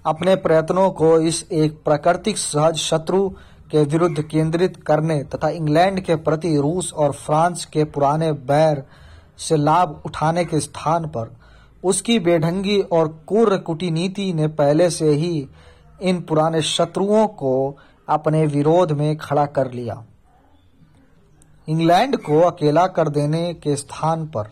अपने 0.06 0.36
प्रयत्नों 0.36 0.90
को 0.90 1.18
इस 1.20 1.46
एक 1.52 1.82
प्राकृतिक 1.84 2.38
सहज 2.38 2.76
शत्रु 2.76 3.28
के 3.70 3.84
विरुद्ध 3.84 4.22
केंद्रित 4.22 4.76
करने 4.76 5.22
तथा 5.24 5.48
इंग्लैंड 5.48 6.00
के 6.00 6.16
प्रति 6.16 6.56
रूस 6.56 6.92
और 6.92 7.12
फ्रांस 7.12 7.64
के 7.64 7.84
पुराने 7.84 8.32
बैर 8.32 8.82
से 9.38 9.56
लाभ 9.56 10.02
उठाने 10.06 10.44
के 10.44 10.60
स्थान 10.60 11.06
पर 11.06 11.36
उसकी 11.84 12.18
बेढंगी 12.18 12.80
और 12.80 13.08
क्रूर 13.28 13.56
कूटनीति 13.56 14.32
ने 14.32 14.48
पहले 14.48 14.90
से 14.90 15.10
ही 15.10 15.48
इन 16.02 16.20
पुराने 16.20 16.62
शत्रुओं 16.62 17.26
को 17.26 17.76
अपने 18.08 18.46
विरोध 18.46 18.92
में 18.92 19.16
खड़ा 19.16 19.46
कर 19.46 19.72
लिया। 19.72 20.04
इंग्लैंड 21.68 22.16
को 22.16 22.40
अकेला 22.40 22.86
कर 22.86 23.08
देने 23.08 23.54
के 23.54 23.76
स्थान 23.76 24.26
पर 24.26 24.50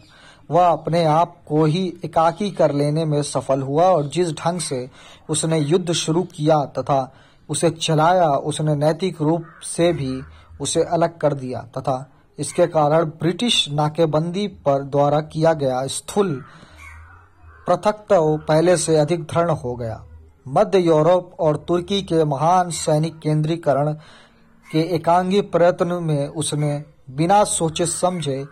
वह 0.50 0.66
अपने 0.66 1.04
आप 1.04 1.36
को 1.48 1.64
ही 1.64 1.94
एकाकी 2.04 2.50
कर 2.50 2.72
लेने 2.72 3.04
में 3.04 3.22
सफल 3.22 3.62
हुआ 3.62 3.84
और 3.84 4.08
जिस 4.08 4.32
ढंग 4.32 4.60
से 4.60 4.90
उसने 5.28 5.58
युद्ध 5.58 5.92
शुरू 5.92 6.22
किया 6.22 6.64
तथा 6.64 7.14
उसे 7.48 7.70
चलाया, 7.70 8.28
उसने 8.28 8.74
नैतिक 8.74 9.22
रूप 9.22 9.44
से 9.62 9.92
भी 9.92 10.22
उसे 10.60 10.82
अलग 10.82 11.18
कर 11.18 11.34
दिया 11.34 11.60
तथा 11.60 12.10
इसके 12.38 12.66
कारण 12.66 13.04
ब्रिटिश 13.04 13.68
नाकेबंदी 13.70 14.46
पर 14.46 14.82
द्वारा 14.82 15.20
किया 15.20 15.52
गया 15.52 15.86
स्थूल 15.86 16.44
पृथकत्व 17.70 18.36
पहले 18.48 18.76
से 18.76 18.96
अधिक 18.96 19.22
दृढ़ 19.22 19.50
हो 19.50 19.74
गया। 19.74 20.04
मध्य 20.48 20.78
यूरोप 20.78 21.36
और 21.40 21.56
तुर्की 21.56 22.02
के 22.02 22.24
महान 22.24 22.70
सैनिक 22.70 23.18
केंद्रीकरण 23.18 23.92
के 24.72 24.80
एकांगी 24.94 25.40
प्रयत्न 25.40 26.02
में 26.02 26.28
उसने 26.28 26.84
बिना 27.10 27.44
सोचे 27.44 27.86
समझे 27.86 28.44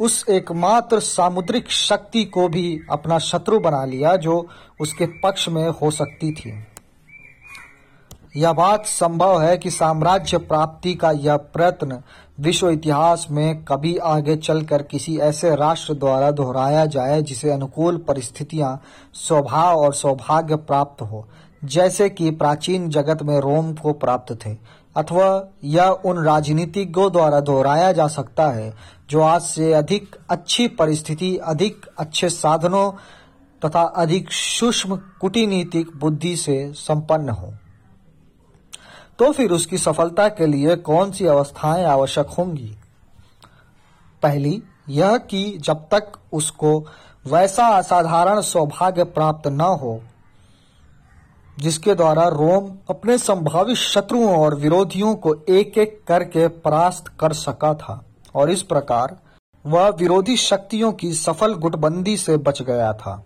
उस 0.00 0.24
एकमात्र 0.28 1.00
सामुद्रिक 1.00 1.70
शक्ति 1.70 2.24
को 2.24 2.48
भी 2.48 2.80
अपना 2.90 3.18
शत्रु 3.18 3.60
बना 3.60 3.84
लिया 3.84 4.16
जो 4.16 4.48
उसके 4.80 5.06
पक्ष 5.06 5.48
में 5.48 5.68
हो 5.68 5.90
सकती 5.90 6.32
थी। 6.32 6.66
यह 8.36 8.52
बात 8.52 8.86
संभव 8.86 9.42
है 9.42 9.56
कि 9.58 9.70
साम्राज्य 9.70 10.38
प्राप्ति 10.38 10.94
का 10.94 11.10
यह 11.10 11.36
प्रयत्न 11.36 12.02
विश्व 12.40 12.70
इतिहास 12.70 13.26
में 13.30 13.64
कभी 13.64 13.96
आगे 13.96 14.36
चलकर 14.36 14.82
किसी 14.82 15.18
ऐसे 15.18 15.56
राष्ट्र 15.56 15.94
द्वारा 15.94 16.30
दोहराया 16.30 16.86
जाए 16.86 17.22
जिसे 17.22 17.50
अनुकूल 17.50 17.96
परिस्थितियाँ, 17.96 18.80
स्वभाव 19.14 19.78
और 19.78 19.94
सौभाग्य 19.94 20.56
प्राप्त 20.56 21.02
हो, 21.02 21.28
जैसे 21.64 22.08
कि 22.08 22.30
प्राचीन 22.30 22.88
जगत 22.88 23.22
में 23.22 23.38
रोम 23.40 23.72
को 23.72 23.92
प्राप्त 23.92 24.46
थे, 24.46 24.56
अथवा 24.96 25.52
यह 25.64 25.84
उन 25.84 26.24
राजनीतिज्ञों 26.24 27.12
द्वारा 27.12 27.40
दोहराया 27.40 27.92
जा 27.92 28.06
सकता 28.06 28.48
है, 28.50 28.74
जो 29.10 29.20
आज 29.20 29.40
से 29.40 29.72
अधिक 29.72 30.16
अच्छी 30.30 30.68
परिस्थिति, 30.68 31.36
अधिक 31.36 31.86
अच्छे 31.98 32.28
साधनों 32.28 32.90
तथा 33.62 33.82
अधिक 33.82 34.32
सूक्ष्म 34.32 34.96
कूटनीतिक 35.20 35.96
बुद्धि 35.96 36.36
से 36.36 36.72
संपन्न 36.72 37.28
हो। 37.28 37.54
तो 39.18 39.32
फिर 39.32 39.50
उसकी 39.50 39.78
सफलता 39.78 40.28
के 40.28 40.46
लिए 40.46 40.76
कौन 40.76 41.10
सी 41.10 41.26
अवस्थाएँ 41.26 41.84
आवश्यक 41.84 42.26
होंगी? 42.26 42.76
पहली, 44.22 44.62
यह 44.88 45.16
कि 45.16 45.58
जब 45.58 45.74
तक 45.74 46.12
उसको 46.32 46.86
वैसा 47.26 47.66
असाधारण 47.66 48.40
सौभाग्य 48.40 49.04
प्राप्त 49.04 49.48
न 49.48 49.60
हो, 49.60 50.00
जिसके 51.58 51.94
द्वारा 51.94 52.28
रोम 52.28 52.78
अपने 52.90 53.18
संभावित 53.18 53.76
शत्रुओं 53.76 54.38
और 54.38 54.54
विरोधियों 54.54 55.14
को 55.14 55.34
एक 55.48 55.78
एक 55.78 56.02
करके 56.08 56.48
परास्त 56.48 57.04
कर 57.20 57.32
सका 57.32 57.74
था, 57.74 58.04
और 58.34 58.50
इस 58.50 58.62
प्रकार 58.62 59.18
वह 59.66 59.88
विरोधी 59.88 60.36
शक्तियों 60.36 60.92
की 60.92 61.12
सफल 61.12 61.54
गुटबंदी 61.54 62.16
से 62.16 62.36
बच 62.36 62.62
गया 62.62 62.92
था। 62.92 63.24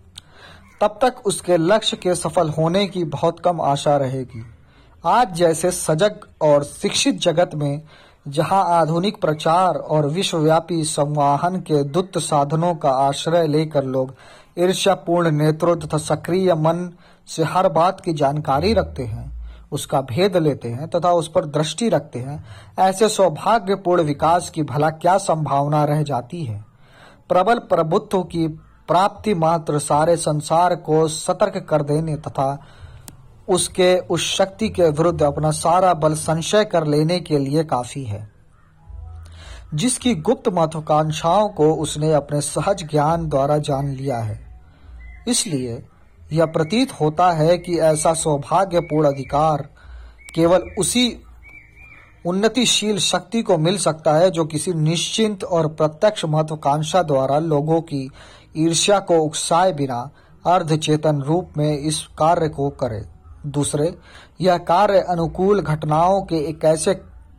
तब 0.81 0.99
तक 1.01 1.15
उसके 1.25 1.57
लक्ष्य 1.57 1.97
के 1.97 2.15
सफल 2.15 2.49
होने 2.49 2.87
की 2.87 3.03
बहुत 3.03 3.39
कम 3.39 3.61
आशा 3.61 3.97
रहेगी। 3.97 4.45
आज 5.03 5.33
जैसे 5.33 5.69
सजग 5.71 6.19
और 6.41 6.63
शिक्षित 6.63 7.19
जगत 7.19 7.51
में, 7.55 7.81
जहाँ 8.27 8.63
आधुनिक 8.69 9.19
प्रचार 9.21 9.75
और 9.75 10.05
विश्वव्यापी 10.05 10.83
संवाहन 10.83 11.55
के 11.57 11.83
दुत 11.83 12.17
साधनों 12.17 12.73
का 12.75 12.89
आश्रय 12.89 13.47
लेकर 13.47 13.83
लोग 13.83 14.13
ईर्ष्यापूर्ण 14.57 15.31
नेतृत्व 15.31 15.87
तथा 15.87 15.97
सक्रिय 15.97 16.53
मन 16.53 16.89
से 17.27 17.43
हर 17.43 17.69
बात 17.69 18.01
की 18.01 18.13
जानकारी 18.13 18.73
रखते 18.73 19.03
हैं, 19.03 19.31
उसका 19.71 20.01
भेद 20.01 20.37
लेते 20.37 20.69
हैं 20.69 20.87
तथा 20.89 21.11
उस 21.11 21.27
पर 21.27 21.45
दृष्टि 21.45 21.89
रखते 21.89 22.19
हैं, 22.19 22.43
ऐसे 22.79 23.09
सौभाग्यपूर्ण 23.09 24.03
विकास 24.03 24.49
की 24.49 24.63
भला 24.63 24.89
क्या 24.89 25.17
संभावना 25.17 25.83
रह 25.85 26.01
जाती 26.03 26.43
है? 26.43 26.63
प्रबल 27.29 27.59
प्रभुत्व 27.59 28.21
की 28.23 28.47
प्राप्ति 28.87 29.33
मात्र 29.35 29.79
सारे 29.79 30.17
संसार 30.17 30.75
को 30.75 31.07
सतर्क 31.07 31.65
कर 31.69 31.81
देने 31.83 32.15
तथा 32.17 32.51
उसके, 33.49 33.97
उस 33.97 34.35
शक्ति 34.35 34.69
के 34.69 34.83
विरुद्ध 34.83 35.23
अपना 35.23 35.51
सारा 35.51 35.93
बल 35.93 36.13
संशय 36.13 36.65
कर 36.65 36.87
लेने 36.87 37.19
के 37.19 37.37
लिए 37.37 37.63
काफ़ी 37.63 38.03
है। 38.03 38.29
जिसकी 39.73 40.15
गुप्त 40.15 40.49
महत्वाकांक्षाओं 40.49 41.49
को 41.49 41.73
उसने 41.73 42.13
अपने 42.13 42.41
सहज 42.41 42.87
ज्ञान 42.91 43.29
द्वारा 43.29 43.57
जान 43.57 43.87
लिया 43.87 44.17
है। 44.17 44.61
इसलिए 45.27 45.85
यह 46.33 46.45
प्रतीत 46.45 46.91
होता 46.91 47.31
है 47.31 47.57
कि 47.57 47.79
ऐसा 47.79 48.13
सौभाग्यपूर्ण 48.13 49.07
अधिकार 49.07 49.69
केवल 50.35 50.63
उसी 50.79 51.23
उन्नतिशील 52.25 52.97
शक्ति 52.97 53.41
को 53.41 53.57
मिल 53.57 53.77
सकता 53.77 54.13
है 54.13 54.31
जो 54.31 54.45
किसी 54.45 54.73
निश्चिंत 54.73 55.43
और 55.43 55.67
प्रत्यक्ष 55.67 56.25
महत्वाकांक्षा 56.25 57.03
द्वारा 57.03 57.39
लोगों 57.39 57.81
की 57.81 58.11
ईर्ष्या 58.57 58.99
को 58.99 59.17
उकसाए 59.17 59.73
बिना 59.73 60.09
अर्धचेतन 60.47 61.21
रूप 61.21 61.49
में 61.57 61.77
इस 61.77 61.99
कार्य 61.99 62.49
को 62.49 62.69
करे। 62.69 63.16
दूसरे 63.47 63.93
यह 64.41 64.57
कार्य 64.57 64.99
अनुकूल 64.99 65.61
घटनाओं 65.61 66.21
के 66.21 66.37
एक 66.49 66.65
ऐसे 66.65 66.93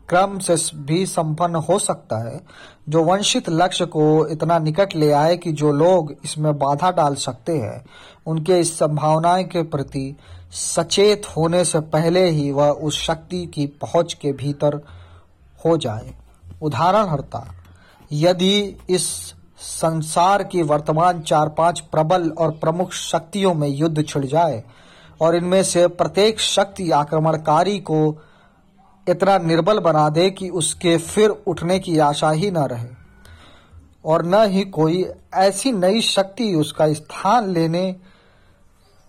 क्रम 0.08 0.38
से 0.38 0.54
भी 0.74 1.04
संपन्न 1.06 1.56
हो 1.56 1.78
सकता 1.78 2.18
है, 2.28 2.40
जो 2.88 3.02
वंशित 3.04 3.48
लक्ष्य 3.50 3.86
को 3.86 4.26
इतना 4.26 4.58
निकट 4.58 4.94
ले 4.96 5.10
आए 5.12 5.36
कि 5.36 5.52
जो 5.52 5.72
लोग 5.72 6.14
इसमें 6.24 6.58
बाधा 6.58 6.90
डाल 6.90 7.14
सकते 7.14 7.56
हैं, 7.58 7.84
उनके 8.26 8.58
इस 8.60 8.78
संभावनाएँ 8.78 9.44
के 9.44 9.62
प्रति 9.62 10.16
सचेत 10.52 11.26
होने 11.36 11.64
से 11.64 11.80
पहले 11.80 12.24
ही 12.30 12.50
वह 12.50 12.70
उस 12.70 13.00
शक्ति 13.02 13.44
की 13.46 13.66
पहुँच 13.66 14.14
के 14.14 14.32
भीतर 14.32 14.80
हो 15.64 15.76
जाए। 15.76 16.14
उदाहरण 16.62 17.08
हरता, 17.08 17.46
यदि 18.12 18.76
इस 18.90 19.34
संसार 19.58 20.42
की 20.42 20.62
वर्तमान 20.62 21.20
चार 21.20 21.48
पाँच 21.48 21.80
प्रबल 21.80 22.28
और 22.30 22.50
प्रमुख 22.50 22.92
शक्तियों 22.92 23.54
में 23.54 23.68
युद्ध 23.68 24.04
छिड़ 24.08 24.24
जाए 24.24 24.62
और 25.20 25.36
इनमें 25.36 25.62
से 25.62 25.86
प्रत्येक 25.88 26.40
शक्ति 26.40 26.90
आक्रमणकारी 26.90 27.78
को 27.78 28.22
इतना 29.08 29.38
निर्बल 29.38 29.78
बना 29.78 30.08
दे 30.08 30.30
कि 30.30 30.48
उसके 30.48 30.96
फिर 30.96 31.30
उठने 31.30 31.78
की 31.78 31.98
आशा 31.98 32.30
ही 32.30 32.50
न 32.50 32.58
रहे। 32.58 32.88
और 34.04 34.24
न 34.26 34.44
ही 34.50 34.64
कोई 34.64 35.04
ऐसी 35.34 35.72
नई 35.72 36.00
शक्ति 36.00 36.54
उसका 36.54 36.92
स्थान 36.92 37.50
लेने 37.50 37.96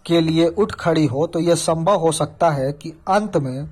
के 0.06 0.22
लिए 0.22 0.48
उठ 0.48 0.72
खड़ी 0.72 1.06
हो 1.06 1.28
तो 1.28 1.40
यह 1.40 1.56
संभव 1.56 1.96
हो 1.96 2.12
सकता 2.12 2.50
है 2.50 2.72
कि 2.74 2.94
अंत 3.08 3.38
में 3.38 3.70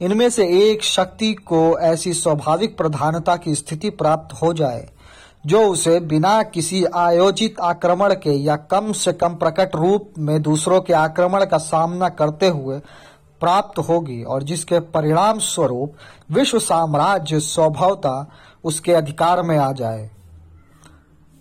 इनमें 0.00 0.30
से 0.30 0.70
एक 0.70 0.82
शक्ति 0.82 1.34
को 1.34 1.78
ऐसी 1.78 2.14
स्वाभाविक 2.14 2.76
प्रधानता 2.76 3.36
की 3.36 3.54
स्थिति 3.54 3.90
प्राप्त 3.90 4.42
हो 4.42 4.52
जाए। 4.52 4.90
जो 5.46 5.62
उसे 5.62 6.00
बिना 6.00 6.42
किसी 6.42 6.84
आयोजित 6.84 7.60
आक्रमण 7.60 8.14
के 8.14 8.30
या 8.30 8.56
कम 8.56 8.92
से 8.92 9.12
कम 9.12 9.34
प्रकट 9.34 9.76
रूप 9.76 10.12
में 10.18 10.42
दूसरों 10.42 10.80
के 10.80 10.92
आक्रमण 10.92 11.44
का 11.44 11.58
सामना 11.58 12.08
करते 12.08 12.48
हुए 12.48 12.78
प्राप्त 13.40 13.78
होगी 13.78 14.22
और 14.22 14.42
जिसके 14.42 14.80
परिणाम 14.80 15.38
स्वरूप 15.38 15.92
विश्व 16.30 16.58
साम्राज्य 16.58 17.40
स्वभावता 17.40 18.30
उसके 18.64 18.92
अधिकार 18.92 19.42
में 19.42 19.58
आ 19.58 19.72
जाए। 19.72 20.10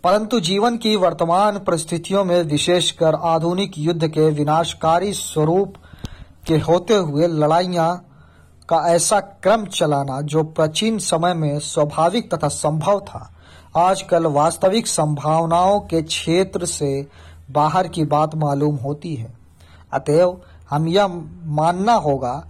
परंतु 0.03 0.39
जीवन 0.39 0.77
की 0.77 0.95
वर्तमान 0.95 1.59
परिस्थितियों 1.59 2.23
में 2.25 2.43
विशेषकर 2.43 3.15
आधुनिक 3.15 3.71
युद्ध 3.77 4.07
के 4.07 4.29
विनाशकारी 4.29 5.13
स्वरूप 5.13 5.73
के 6.47 6.57
होते 6.57 6.95
हुए 6.95 7.27
लड़ाइयाँ 7.27 8.05
का 8.69 8.77
ऐसा 8.87 9.19
क्रम 9.19 9.65
चलाना 9.65 10.21
जो 10.21 10.43
प्राचीन 10.43 10.99
समय 10.99 11.33
में 11.33 11.59
स्वाभाविक 11.59 12.33
तथा 12.33 12.47
संभव 12.47 12.99
था। 12.99 13.31
आजकल 13.77 14.25
वास्तविक 14.25 14.87
संभावनाओं 14.87 15.79
के 15.79 16.01
क्षेत्र 16.01 16.65
से 16.65 17.07
बाहर 17.51 17.87
की 17.87 18.03
बात 18.03 18.35
मालूम 18.35 18.75
होती 18.75 19.15
है। 19.15 19.33
अतएव, 19.93 20.41
हम 20.69 20.87
यह 20.87 21.07
मानना 21.43 21.93
होगा 21.93 22.47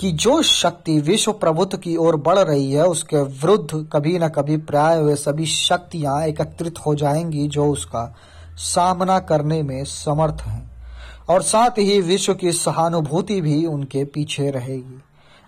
कि 0.00 0.12
जो 0.12 0.42
शक्ति 0.42 1.00
विश्व 1.00 1.32
प्रभुत्व 1.32 1.78
की 1.78 1.96
ओर 1.96 2.16
बढ़ 2.16 2.38
रही 2.38 2.72
है, 2.72 2.86
उसके 2.86 3.16
विरुद्ध 3.16 3.88
कभी 3.92 4.18
न 4.18 4.28
कभी 4.28 4.56
प्राय 4.56 5.02
वे 5.02 5.16
सभी 5.16 5.46
शक्तियाँ 5.46 6.22
एकत्रित 6.22 6.74
हो 6.86 6.94
जाएँगी 6.94 7.48
जो 7.48 7.66
उसका 7.66 8.16
सामना 8.56 9.18
करने 9.18 9.62
में 9.62 9.84
समर्थ 9.84 10.42
हैं। 10.42 10.70
और 11.30 11.42
साथ 11.42 11.70
ही 11.70 12.00
विश्व 12.00 12.34
की 12.34 12.52
सहानुभूति 12.52 13.40
भी 13.40 13.66
उनके 13.66 14.04
पीछे 14.04 14.50
रहेगी। 14.50 15.02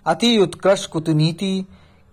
अति 0.05 0.37
उत्कृष्ट 0.37 0.89
कूटनीति 0.89 1.65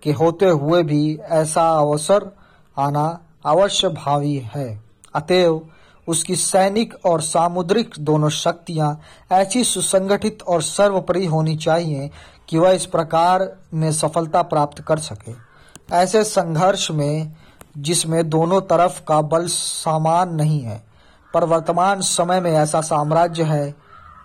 के 0.03 0.11
होते 0.11 0.45
हुए 0.45 0.83
भी 0.83 1.19
ऐसा 1.23 1.69
अवसर 1.69 2.42
आना 2.77 3.19
अवश्य 3.45 3.89
भावी 3.89 4.37
है। 4.55 4.83
अतएव 5.15 5.69
उसकी 6.07 6.35
सैनिक 6.35 7.05
और 7.05 7.21
सामुद्रिक 7.21 7.95
दोनों 7.99 8.29
शक्तियाँ 8.29 8.99
ऐसी 9.31 9.63
सुसंगठित 9.63 10.43
और 10.47 10.61
सर्वोपरि 10.61 11.25
होनी 11.25 11.55
चाहिए 11.55 12.11
कि 12.49 12.57
वह 12.57 12.69
इस 12.69 12.85
प्रकार 12.85 13.55
में 13.73 13.91
सफलता 13.91 14.41
प्राप्त 14.41 14.81
कर 14.81 14.99
सके। 14.99 15.31
ऐसे 15.95 16.23
संघर्ष 16.23 16.91
में, 16.91 17.31
जिसमें 17.77 18.29
दोनों 18.29 18.61
तरफ़ 18.61 19.01
का 19.07 19.21
बल 19.21 19.47
समान 19.47 20.35
नहीं 20.35 20.61
है, 20.61 20.83
पर 21.33 21.43
वर्तमान 21.43 22.01
समय 22.01 22.39
में 22.39 22.51
ऐसा 22.51 22.81
साम्राज्य 22.81 23.43
है, 23.43 23.75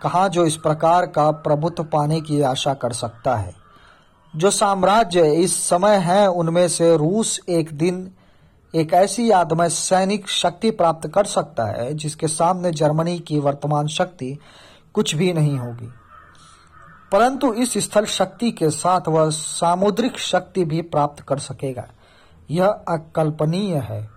कहा 0.02 0.28
जो 0.28 0.46
इस 0.46 0.56
प्रकार 0.56 1.06
का 1.06 1.30
प्रभुत्व 1.30 1.84
पाने 1.84 2.20
की 2.20 2.42
आशा 2.42 2.74
कर 2.74 2.92
सकता 2.92 3.36
है। 3.36 3.54
जो 4.36 4.50
साम्राज्य 4.50 5.32
इस 5.32 5.68
समय 5.68 5.96
है, 5.96 6.30
उनमें 6.30 6.68
से 6.68 6.96
रूस 6.96 7.40
एक 7.48 7.78
दिन 7.78 8.10
एक 8.74 8.92
ऐसी 8.92 9.30
आदमय 9.30 9.68
सैनिक 9.68 10.28
शक्ति 10.28 10.70
प्राप्त 10.70 11.08
कर 11.08 11.24
सकता 11.24 11.64
है, 11.64 11.94
जिसके 11.94 12.28
सामने 12.28 12.70
जर्मनी 12.70 13.18
की 13.18 13.38
वर्तमान 13.38 13.86
शक्ति 13.86 14.38
कुछ 14.94 15.14
भी 15.14 15.32
नहीं 15.32 15.58
होगी। 15.58 15.88
परंतु 17.12 17.52
इस 17.52 17.78
स्थल 17.78 18.04
शक्ति 18.04 18.50
के 18.50 18.70
साथ 18.70 19.00
वह 19.08 19.30
सामुद्रिक 19.30 20.18
शक्ति 20.18 20.64
भी 20.64 20.82
प्राप्त 20.82 21.22
कर 21.28 21.38
सकेगा। 21.38 21.88
यह 22.50 22.66
अकल्पनीय 22.66 23.76
है। 23.76 24.10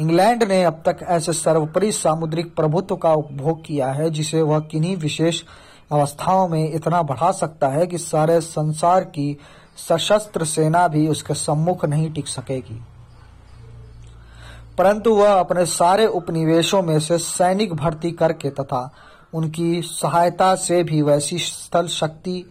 इंग्लैंड 0.00 0.42
ने 0.42 0.64
अब 0.64 0.82
तक 0.86 0.98
ऐसे 1.02 1.32
सर्वोपरि 1.32 1.92
सामुद्रिक 1.92 2.56
प्रभुत्व 2.56 2.96
का 2.96 3.12
उपभोग 3.12 3.64
किया 3.64 3.92
है, 3.92 4.10
जिसे 4.10 4.42
वह 4.42 4.60
किन्हीं 4.60 4.96
विशेष 4.96 5.42
अवस्थाओं 5.92 6.48
में 6.48 6.72
इतना 6.72 7.02
बढ़ा 7.02 7.32
सकता 7.32 7.68
है 7.68 7.86
कि 7.86 7.98
सारे 7.98 8.40
संसार 8.40 9.04
की 9.04 9.38
सशस्त्र 9.76 10.44
सेना 10.44 10.88
भी 10.88 11.08
उसके 11.08 11.34
सम्मुख 11.34 11.84
नहीं 11.84 12.12
टिक 12.12 12.28
सकेगी। 12.28 12.82
परंतु 14.78 15.14
वह 15.14 15.32
अपने 15.32 15.64
सारे 15.66 16.06
उपनिवेशों 16.06 16.82
में 16.82 16.98
से 17.00 17.18
सैनिक 17.18 17.72
भर्ती 17.74 18.10
करके 18.10 18.50
तथा 18.50 18.90
उनकी 19.34 19.80
सहायता 19.82 20.54
से 20.54 20.82
भी 20.84 21.00
वैसी 21.02 21.38
स्थल 21.38 21.86
शक्ति 21.86 22.44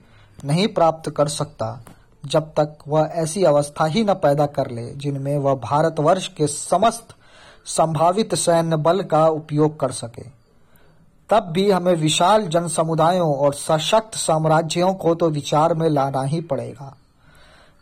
नहीं 0.45 0.67
प्राप्त 0.67 1.09
कर 1.09 1.27
सकता, 1.27 1.79
जब 2.23 2.49
तक 2.49 2.77
वह 2.87 3.11
ऐसी 3.13 3.43
अवस्था 3.43 3.85
ही 3.85 4.03
न 4.03 4.13
पैदा 4.13 4.45
कर 4.45 4.71
ले, 4.71 4.85
जिनमें 4.91 5.37
वह 5.37 5.55
भारतवर्ष 5.55 6.27
के 6.27 6.47
समस्त 6.47 7.15
संभावित 7.65 8.35
सैन्य 8.35 8.75
बल 8.77 9.01
का 9.03 9.25
उपयोग 9.27 9.79
कर 9.79 9.91
सके। 9.91 10.23
तब 11.29 11.43
भी 11.43 11.69
हमें 11.71 11.93
विशाल 11.95 12.47
जन 12.47 12.67
समुदायों 12.67 13.35
और 13.35 13.53
सशक्त 13.53 14.15
साम्राज्यों 14.15 14.93
को 14.93 15.13
तो 15.15 15.29
विचार 15.29 15.73
में 15.73 15.89
लाना 15.89 16.21
ही 16.23 16.41
पड़ेगा, 16.41 16.95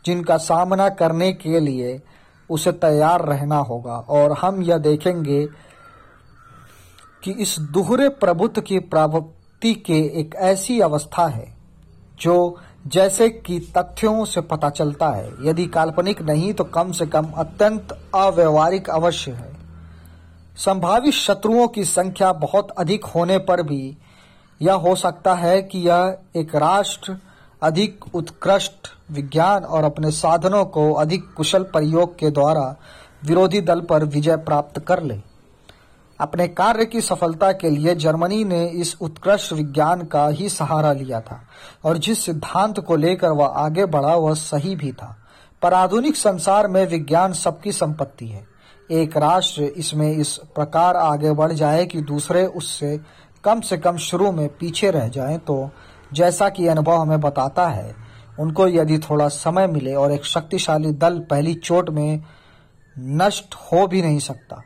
जिनका 0.04 0.36
सामना 0.36 0.88
करने 0.88 1.32
के 1.32 1.60
लिए 1.60 2.00
उसे 2.50 2.72
तैयार 2.72 3.24
रहना 3.24 3.58
होगा। 3.58 3.96
और 4.08 4.32
हम 4.32 4.62
यह 4.62 4.78
देखेंगे 4.78 5.46
कि 7.22 7.30
इस 7.32 7.56
दुहरे 7.72 8.08
प्रभुत्व 8.08 8.60
की 8.60 8.78
प्राप्ति 8.78 9.74
के 9.76 9.98
एक 10.20 10.34
ऐसी 10.34 10.80
अवस्था 10.80 11.26
है, 11.26 11.46
जो 12.20 12.58
जैसे 12.86 13.28
कि 13.28 13.58
तथ्यों 13.76 14.24
से 14.24 14.40
पता 14.40 14.70
चलता 14.70 15.08
है। 15.08 15.32
यदि 15.42 15.66
काल्पनिक 15.66 16.22
नहीं 16.22 16.52
तो 16.54 16.64
कम 16.64 16.92
से 16.92 17.06
कम 17.06 17.30
अत्यंत 17.36 17.92
अव्यवहारिक 18.14 18.90
अवश्य 18.90 19.30
है। 19.30 19.52
संभावित 20.56 21.14
शत्रुओं 21.14 21.68
की 21.68 21.84
संख्या 21.84 22.32
बहुत 22.32 22.70
अधिक 22.70 23.04
होने 23.04 23.38
पर 23.38 23.62
भी 23.62 23.96
यह 24.60 24.72
हो 24.74 24.94
सकता 24.96 25.34
है 25.34 25.62
कि 25.62 25.78
यह 25.78 26.16
एक 26.36 26.54
राष्ट्र 26.56 27.16
अधिक 27.64 28.04
उत्कृष्ट 28.14 28.88
विज्ञान 29.10 29.64
और 29.64 29.84
अपने 29.84 30.10
साधनों 30.10 30.64
को 30.64 30.92
अधिक 30.92 31.32
कुशल 31.36 31.62
प्रयोग 31.62 32.18
के 32.18 32.30
द्वारा 32.30 32.76
विरोधी 33.24 33.60
दल 33.60 33.80
पर 33.80 34.04
विजय 34.04 34.36
प्राप्त 34.36 34.80
कर 34.80 35.02
ले। 35.02 35.20
अपने 36.20 36.48
कार्य 36.48 36.84
की 36.84 37.00
सफलता 37.00 37.52
के 37.52 37.70
लिए 37.70 37.94
जर्मनी 37.94 38.44
ने 38.44 38.66
इस 38.66 38.96
उत्कृष्ट 39.00 39.52
विज्ञान 39.52 40.02
का 40.02 40.28
ही 40.28 40.48
सहारा 40.48 40.92
लिया 40.92 41.20
था 41.20 41.40
और 41.84 41.98
जिस 41.98 42.24
सिद्धांत 42.24 42.80
को 42.80 42.96
लेकर 42.96 43.28
वह 43.28 43.46
आगे 43.46 43.86
बढ़ा, 43.86 44.14
वह 44.14 44.34
सही 44.34 44.76
भी 44.76 44.92
था। 44.92 45.16
पर 45.62 45.74
आधुनिक 45.74 46.16
संसार 46.16 46.68
में 46.68 46.86
विज्ञान 46.86 47.32
सबकी 47.32 47.72
संपत्ति 47.72 48.26
है। 48.26 48.46
एक 48.90 49.16
राष्ट्र 49.16 49.62
इसमें 49.62 50.12
इस 50.12 50.36
प्रकार 50.36 50.96
आगे 50.96 51.32
बढ़ 51.32 51.52
जाए 51.52 51.86
कि 51.86 52.00
दूसरे 52.02 52.46
उससे 52.46 53.00
कम 53.44 53.60
से 53.60 53.76
कम 53.78 53.96
शुरू 53.96 54.32
में 54.32 54.48
पीछे 54.48 54.90
रह 54.90 55.08
जाएँ 55.08 55.38
तो 55.38 55.70
जैसा 56.14 56.48
कि 56.48 56.66
अनुभव 56.66 57.00
हमें 57.00 57.20
बताता 57.20 57.66
है, 57.68 57.94
उनको 58.40 58.68
यदि 58.68 58.98
थोड़ा 59.00 59.28
समय 59.28 59.66
मिले 59.66 59.94
और 59.94 60.12
एक 60.12 60.24
शक्तिशाली 60.24 60.92
दल 60.92 61.18
पहली 61.20 61.54
चोट 61.54 61.90
में 61.90 62.22
नष्ट 62.96 63.54
हो 63.54 63.86
भी 63.86 64.02
नहीं 64.02 64.18
सकता 64.18 64.62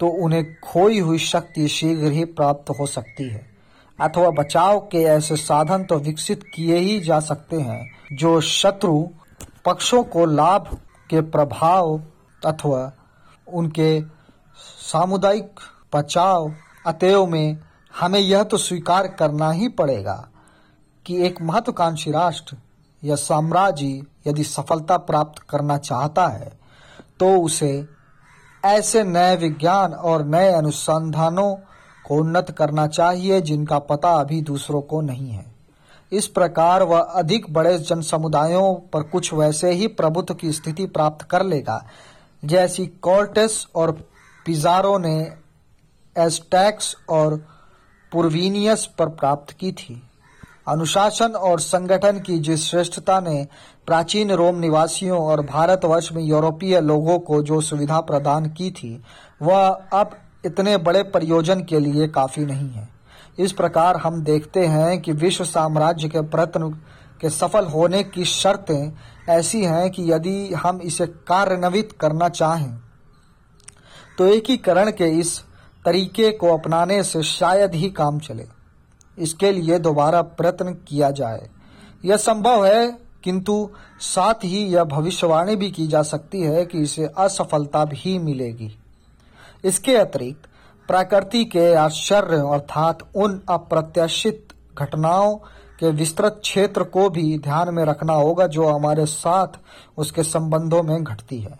तो 0.00 0.08
उन्हें 0.24 0.44
खोई 0.62 0.98
हुई 0.98 1.18
शक्ति 1.18 1.66
शीघ्र 1.68 2.10
ही 2.12 2.24
प्राप्त 2.26 2.70
हो 2.70 2.86
सकती 2.86 3.28
है, 3.28 3.44
अथवा 3.98 4.30
बचाव 4.32 4.78
के 4.92 5.02
ऐसे 5.06 5.36
साधन 5.36 5.84
तो 5.84 5.98
विकसित 5.98 6.44
किए 6.54 6.76
ही 6.76 7.00
जा 7.00 7.18
सकते 7.20 7.56
हैं, 7.56 7.90
जो 8.12 8.40
शत्रु 8.40 9.02
पक्षों 9.64 10.02
को 10.04 10.24
लाभ 10.26 10.68
के 11.10 11.20
प्रभाव 11.20 12.00
अथवा 12.42 12.90
उनके 13.48 14.00
सामुदायिक 14.82 15.60
बचाव 15.94 16.52
अतएव 16.86 17.26
में 17.26 17.58
हमें 17.94 18.20
यह 18.20 18.42
तो 18.42 18.56
स्वीकार 18.56 19.06
करना 19.08 19.50
ही 19.50 19.68
पड़ेगा। 19.68 20.26
कि 21.06 21.22
एक 21.26 21.40
महत्वाकांक्षी 21.42 22.10
राष्ट्र 22.10 22.56
या 23.02 23.14
साम्राज्य 23.16 24.02
यदि 24.26 24.44
सफलता 24.44 24.96
प्राप्त 24.96 25.42
करना 25.50 25.76
चाहता 25.78 26.26
है 26.28 26.52
तो 27.20 27.36
उसे 27.42 27.72
ऐसे 28.62 29.02
नए 29.04 29.36
विज्ञान 29.36 29.92
और 29.92 30.24
नए 30.24 30.52
अनुसंधानों 30.52 31.54
को 32.06 32.16
उन्नत 32.16 32.50
करना 32.50 32.86
चाहिए 32.86 33.40
जिनका 33.40 33.78
पता 33.78 34.10
अभी 34.12 34.40
दूसरों 34.42 34.80
को 34.82 35.00
नहीं 35.00 35.30
है। 35.30 35.44
इस 36.12 36.26
प्रकार 36.26 36.82
वह 36.82 37.00
अधिक 37.00 37.52
बड़े 37.52 37.76
जन 37.78 38.00
समुदायों 38.00 38.74
पर 38.92 39.02
कुछ 39.02 39.32
वैसे 39.34 39.70
ही 39.70 39.86
प्रभुत्व 39.88 40.34
की 40.34 40.52
स्थिति 40.52 40.86
प्राप्त 40.86 41.26
कर 41.26 41.42
लेगा, 41.42 41.84
जैसी 42.42 42.86
कॉर्टेस 42.86 43.66
और 43.74 43.92
पिजारो 44.46 44.96
ने 44.98 45.16
एस्टैक्स 46.16 46.94
और 47.08 47.36
पुरवीनियस 48.12 48.86
पर 48.98 49.08
प्राप्त 49.08 49.52
की 49.52 49.72
थी। 49.72 50.02
अनुशासन 50.70 51.32
और 51.32 51.60
संगठन 51.60 52.18
की 52.18 52.38
जिस 52.38 52.64
श्रेष्ठता 52.64 53.18
ने 53.20 53.46
प्राचीन 53.86 54.30
रोम 54.30 54.58
निवासियों 54.58 55.18
और 55.18 55.40
भारतवर्ष 55.46 56.12
में 56.12 56.22
यूरोपीय 56.22 56.80
लोगों 56.80 57.18
को 57.18 57.42
जो 57.42 57.60
सुविधा 57.60 58.00
प्रदान 58.00 58.46
की 58.48 58.70
थी, 58.70 59.02
वह 59.42 59.66
अब 59.92 60.16
इतने 60.46 60.76
बड़े 60.76 61.02
प्रयोजन 61.02 61.60
के 61.60 61.78
लिए 61.78 62.08
काफ़ी 62.08 62.44
नहीं 62.44 62.70
है। 62.70 62.88
इस 63.38 63.52
प्रकार 63.52 63.96
हम 63.96 64.22
देखते 64.22 64.66
हैं 64.66 65.00
कि 65.00 65.12
विश्व 65.14 65.44
साम्राज्य 65.44 66.08
के 66.08 66.20
प्रयत्न 66.28 66.70
के 67.20 67.30
सफल 67.30 67.66
होने 67.66 68.02
की 68.04 68.24
शर्तें 68.24 68.92
ऐसी 69.28 69.62
हैं 69.64 69.90
कि 69.90 70.10
यदि 70.12 70.52
हम 70.54 70.80
इसे 70.82 71.06
कार्यान्वित 71.28 71.92
करना 72.00 72.28
चाहें 72.28 72.72
तो 74.18 74.26
एकीकरण 74.26 74.90
के 74.92 75.08
इस 75.20 75.38
तरीके 75.84 76.30
को 76.32 76.52
अपनाने 76.54 77.02
से 77.02 77.22
शायद 77.22 77.74
ही 77.74 77.90
काम 77.90 78.18
चले। 78.18 78.46
इसके 79.18 79.52
लिए 79.52 79.78
दोबारा 79.78 80.22
प्रयत्न 80.22 80.72
किया 80.88 81.10
जाए। 81.10 81.48
यह 82.04 82.16
संभव 82.16 82.66
है, 82.66 82.98
किंतु 83.24 83.70
साथ 84.00 84.34
ही 84.34 84.64
यह 84.64 84.84
भविष्यवाणी 84.84 85.56
भी 85.56 85.70
की 85.70 85.86
जा 85.86 86.02
सकती 86.02 86.40
है 86.40 86.66
कि 86.66 86.78
इसे 86.78 87.06
असफलता 87.18 87.84
भी 87.84 88.18
मिलेगी। 88.18 88.78
इसके 89.64 89.96
अतिरिक्त, 89.96 90.48
प्रकृति 90.88 91.44
के 91.44 91.74
आश्चर्य 91.74 92.36
अर्थात 92.36 92.98
उन 93.16 93.40
अप्रत्याशित 93.48 94.48
घटनाओं 94.78 95.36
के 95.78 95.90
विस्तृत 95.90 96.38
क्षेत्र 96.42 96.84
को 96.84 97.10
भी 97.10 97.38
ध्यान 97.38 97.74
में 97.74 97.84
रखना 97.84 98.12
होगा 98.12 98.46
जो 98.46 98.66
हमारे 98.68 99.06
साथ 99.06 99.46
उसके 99.98 100.22
संबंधों 100.22 100.82
में 100.82 101.04
घटती 101.04 101.40
है। 101.40 101.58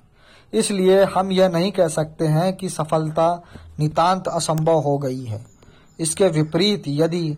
इसलिए 0.53 1.05
हम 1.05 1.33
यह 1.33 1.49
नहीं 1.49 1.73
कह 1.73 1.89
सकते 1.89 2.27
हैं 2.27 2.57
कि 2.57 2.69
सफलता 2.69 3.43
नितांत 3.79 4.29
असंभव 4.29 4.79
हो 4.79 4.99
गई 4.99 5.25
है। 5.25 5.50
इसके 6.01 6.29
विपरीत 6.29 6.83
यदि 6.89 7.37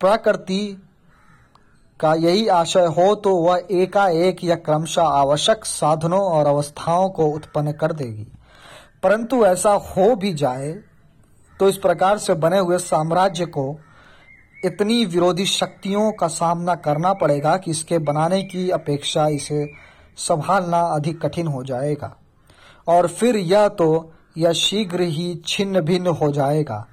प्रकृति 0.00 0.82
का 2.00 2.12
यही 2.14 2.46
आशय 2.48 2.86
हो 2.88 3.14
तो 3.14 3.34
वह 3.36 3.66
एकाएक 3.72 4.44
या 4.44 4.54
क्रमशः 4.56 5.02
आवश्यक 5.02 5.64
साधनों 5.64 6.20
और 6.22 6.46
अवस्थाओं 6.46 7.08
को 7.10 7.26
उत्पन्न 7.26 7.72
कर 7.72 7.92
देगी। 7.92 8.26
परंतु 9.02 9.44
ऐसा 9.46 9.70
हो 9.70 10.14
भी 10.16 10.32
जाए 10.34 10.72
तो 11.60 11.68
इस 11.68 11.76
प्रकार 11.76 12.18
से 12.18 12.34
बने 12.34 12.58
हुए 12.58 12.78
साम्राज्य 12.78 13.46
को 13.46 13.78
इतनी 14.64 15.04
विरोधी 15.04 15.46
शक्तियों 15.46 16.10
का 16.12 16.28
सामना 16.28 16.74
करना 16.74 17.12
पड़ेगा 17.12 17.56
कि 17.56 17.70
इसके 17.70 17.98
बनाने 17.98 18.42
की 18.42 18.68
अपेक्षा 18.70 19.26
इसे 19.28 19.66
संभालना 20.18 20.80
अधिक 20.94 21.20
कठिन 21.22 21.46
हो 21.46 21.62
जाएगा। 21.64 22.14
और 22.88 23.06
फिर 23.08 23.36
यह 23.36 23.68
तो 23.68 24.12
यह 24.38 24.52
शीघ्र 24.52 25.00
ही 25.00 25.34
छिन्न 25.46 25.80
भिन्न 25.80 26.06
हो 26.06 26.30
जाएगा। 26.32 26.86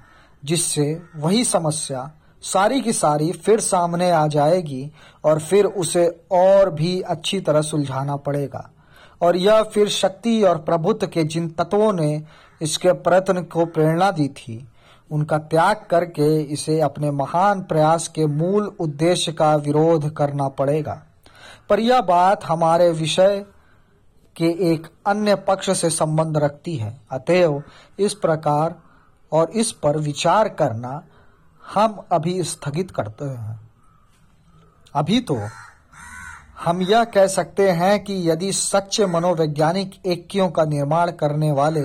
जिससे 0.46 1.02
वही 1.16 1.44
समस्या 1.44 2.10
सारी 2.42 2.80
की 2.80 2.92
सारी 2.92 3.32
फिर 3.32 3.60
सामने 3.60 4.10
आ 4.10 4.26
जाएगी 4.26 4.90
और 5.24 5.40
फिर 5.40 5.64
उसे 5.64 6.20
और 6.32 6.70
भी 6.70 7.00
अच्छी 7.00 7.40
तरह 7.40 7.60
सुलझाना 7.60 8.16
पड़ेगा। 8.16 8.70
और 9.22 9.36
यह 9.36 9.62
फिर 9.62 9.88
शक्ति 9.88 10.42
और 10.42 10.58
प्रभुत्व 10.58 11.06
के 11.06 11.24
जिन 11.24 11.48
तत्वों 11.48 11.92
ने 11.92 12.22
इसके 12.62 12.92
प्रयत्न 12.92 13.42
को 13.42 13.66
प्रेरणा 13.66 14.10
दी 14.10 14.28
थी, 14.28 14.68
उनका 15.10 15.38
त्याग 15.38 15.76
करके 15.90 16.40
इसे 16.42 16.80
अपने 16.80 17.10
महान 17.10 17.60
प्रयास 17.60 18.08
के 18.08 18.26
मूल 18.26 18.72
उद्देश्य 18.80 19.32
का 19.32 19.56
विरोध 19.56 20.14
करना 20.14 20.48
पड़ेगा। 20.48 21.02
पर 21.68 21.80
यह 21.80 22.00
बात 22.00 22.44
हमारे 22.44 22.90
विषय 22.90 23.44
के 24.36 24.72
एक 24.72 24.86
अन्य 25.06 25.34
पक्ष 25.34 25.70
से 25.70 25.90
संबंध 25.90 26.36
रखती 26.36 26.76
है। 26.76 27.00
अतएव 27.10 27.62
इस 27.98 28.14
प्रकार 28.14 28.74
और 29.32 29.50
इस 29.50 29.72
पर 29.72 29.96
विचार 29.98 30.48
करना 30.48 31.02
हम 31.74 32.04
अभी 32.12 32.42
स्थगित 32.42 32.90
करते 32.90 33.24
हैं। 33.24 33.60
अभी 34.94 35.20
तो 35.20 35.38
हम 36.64 36.82
यह 36.82 37.04
कह 37.04 37.26
सकते 37.26 37.70
हैं 37.70 38.04
कि 38.04 38.30
यदि 38.30 38.52
सच्चे 38.52 39.06
मनोवैज्ञानिक 39.06 40.06
ऐक्यों 40.06 40.48
का 40.48 40.64
निर्माण 40.64 41.10
करने 41.10 41.50
वाले 41.52 41.84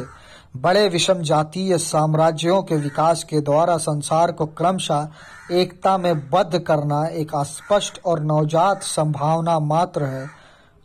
बड़े 0.58 0.90
विषम 0.90 1.22
जातीय 1.22 1.78
साम्राज्यों 1.78 2.64
के 2.64 2.76
विकास 2.76 3.24
के 3.24 3.42
द्वारा 3.42 3.78
संसार 3.78 4.32
को 4.32 4.46
क्रमशः 4.46 5.08
एकता 5.52 5.98
में 5.98 6.30
बद्ध 6.30 6.60
करना 6.60 7.06
एक 7.06 7.36
अस्पष्ट 7.36 8.00
और 8.06 8.20
नवजात 8.20 8.84
संभावना 8.84 9.60
मात्र 9.60 10.04
है 10.04 10.28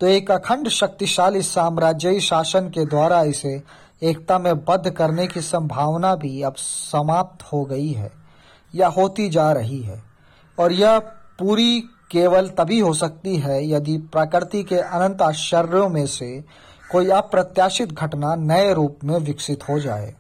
तो 0.01 0.07
एक 0.07 0.31
अखंड 0.31 0.69
शक्तिशाली 0.69 1.43
साम्राज्यी 1.43 2.21
शासन 2.21 2.69
के 2.69 2.85
द्वारा 2.87 3.23
इसे 3.23 3.63
एकता 4.03 4.39
में 4.39 4.65
बद्ध 4.65 4.91
करने 4.91 5.27
की 5.27 5.41
संभावना 5.41 6.15
भी 6.15 6.43
अब 6.43 6.55
समाप्त 6.55 7.53
हो 7.53 7.65
गई 7.65 7.89
है 7.89 8.13
या 8.75 8.89
होती 8.89 9.29
जा 9.29 9.53
रही 9.53 9.81
है। 9.83 10.03
और 10.59 10.73
यह 10.73 10.99
पूरी 11.39 11.81
केवल 12.11 12.49
तभी 12.49 12.79
हो 12.79 12.93
सकती 12.95 13.37
है 13.37 13.69
यदि 13.69 13.97
प्रकृति 13.99 14.63
के 14.63 14.77
अनंत 14.77 15.23
आश्चर्यों 15.23 15.89
में 15.89 16.07
से 16.07 16.45
कोई 16.93 17.09
अप्रत्याशित 17.09 17.93
घटना 17.93 18.35
नए 18.35 18.73
रूप 18.75 18.99
में 19.05 19.19
विकसित 19.19 19.69
हो 19.69 19.79
जाए। 19.81 20.15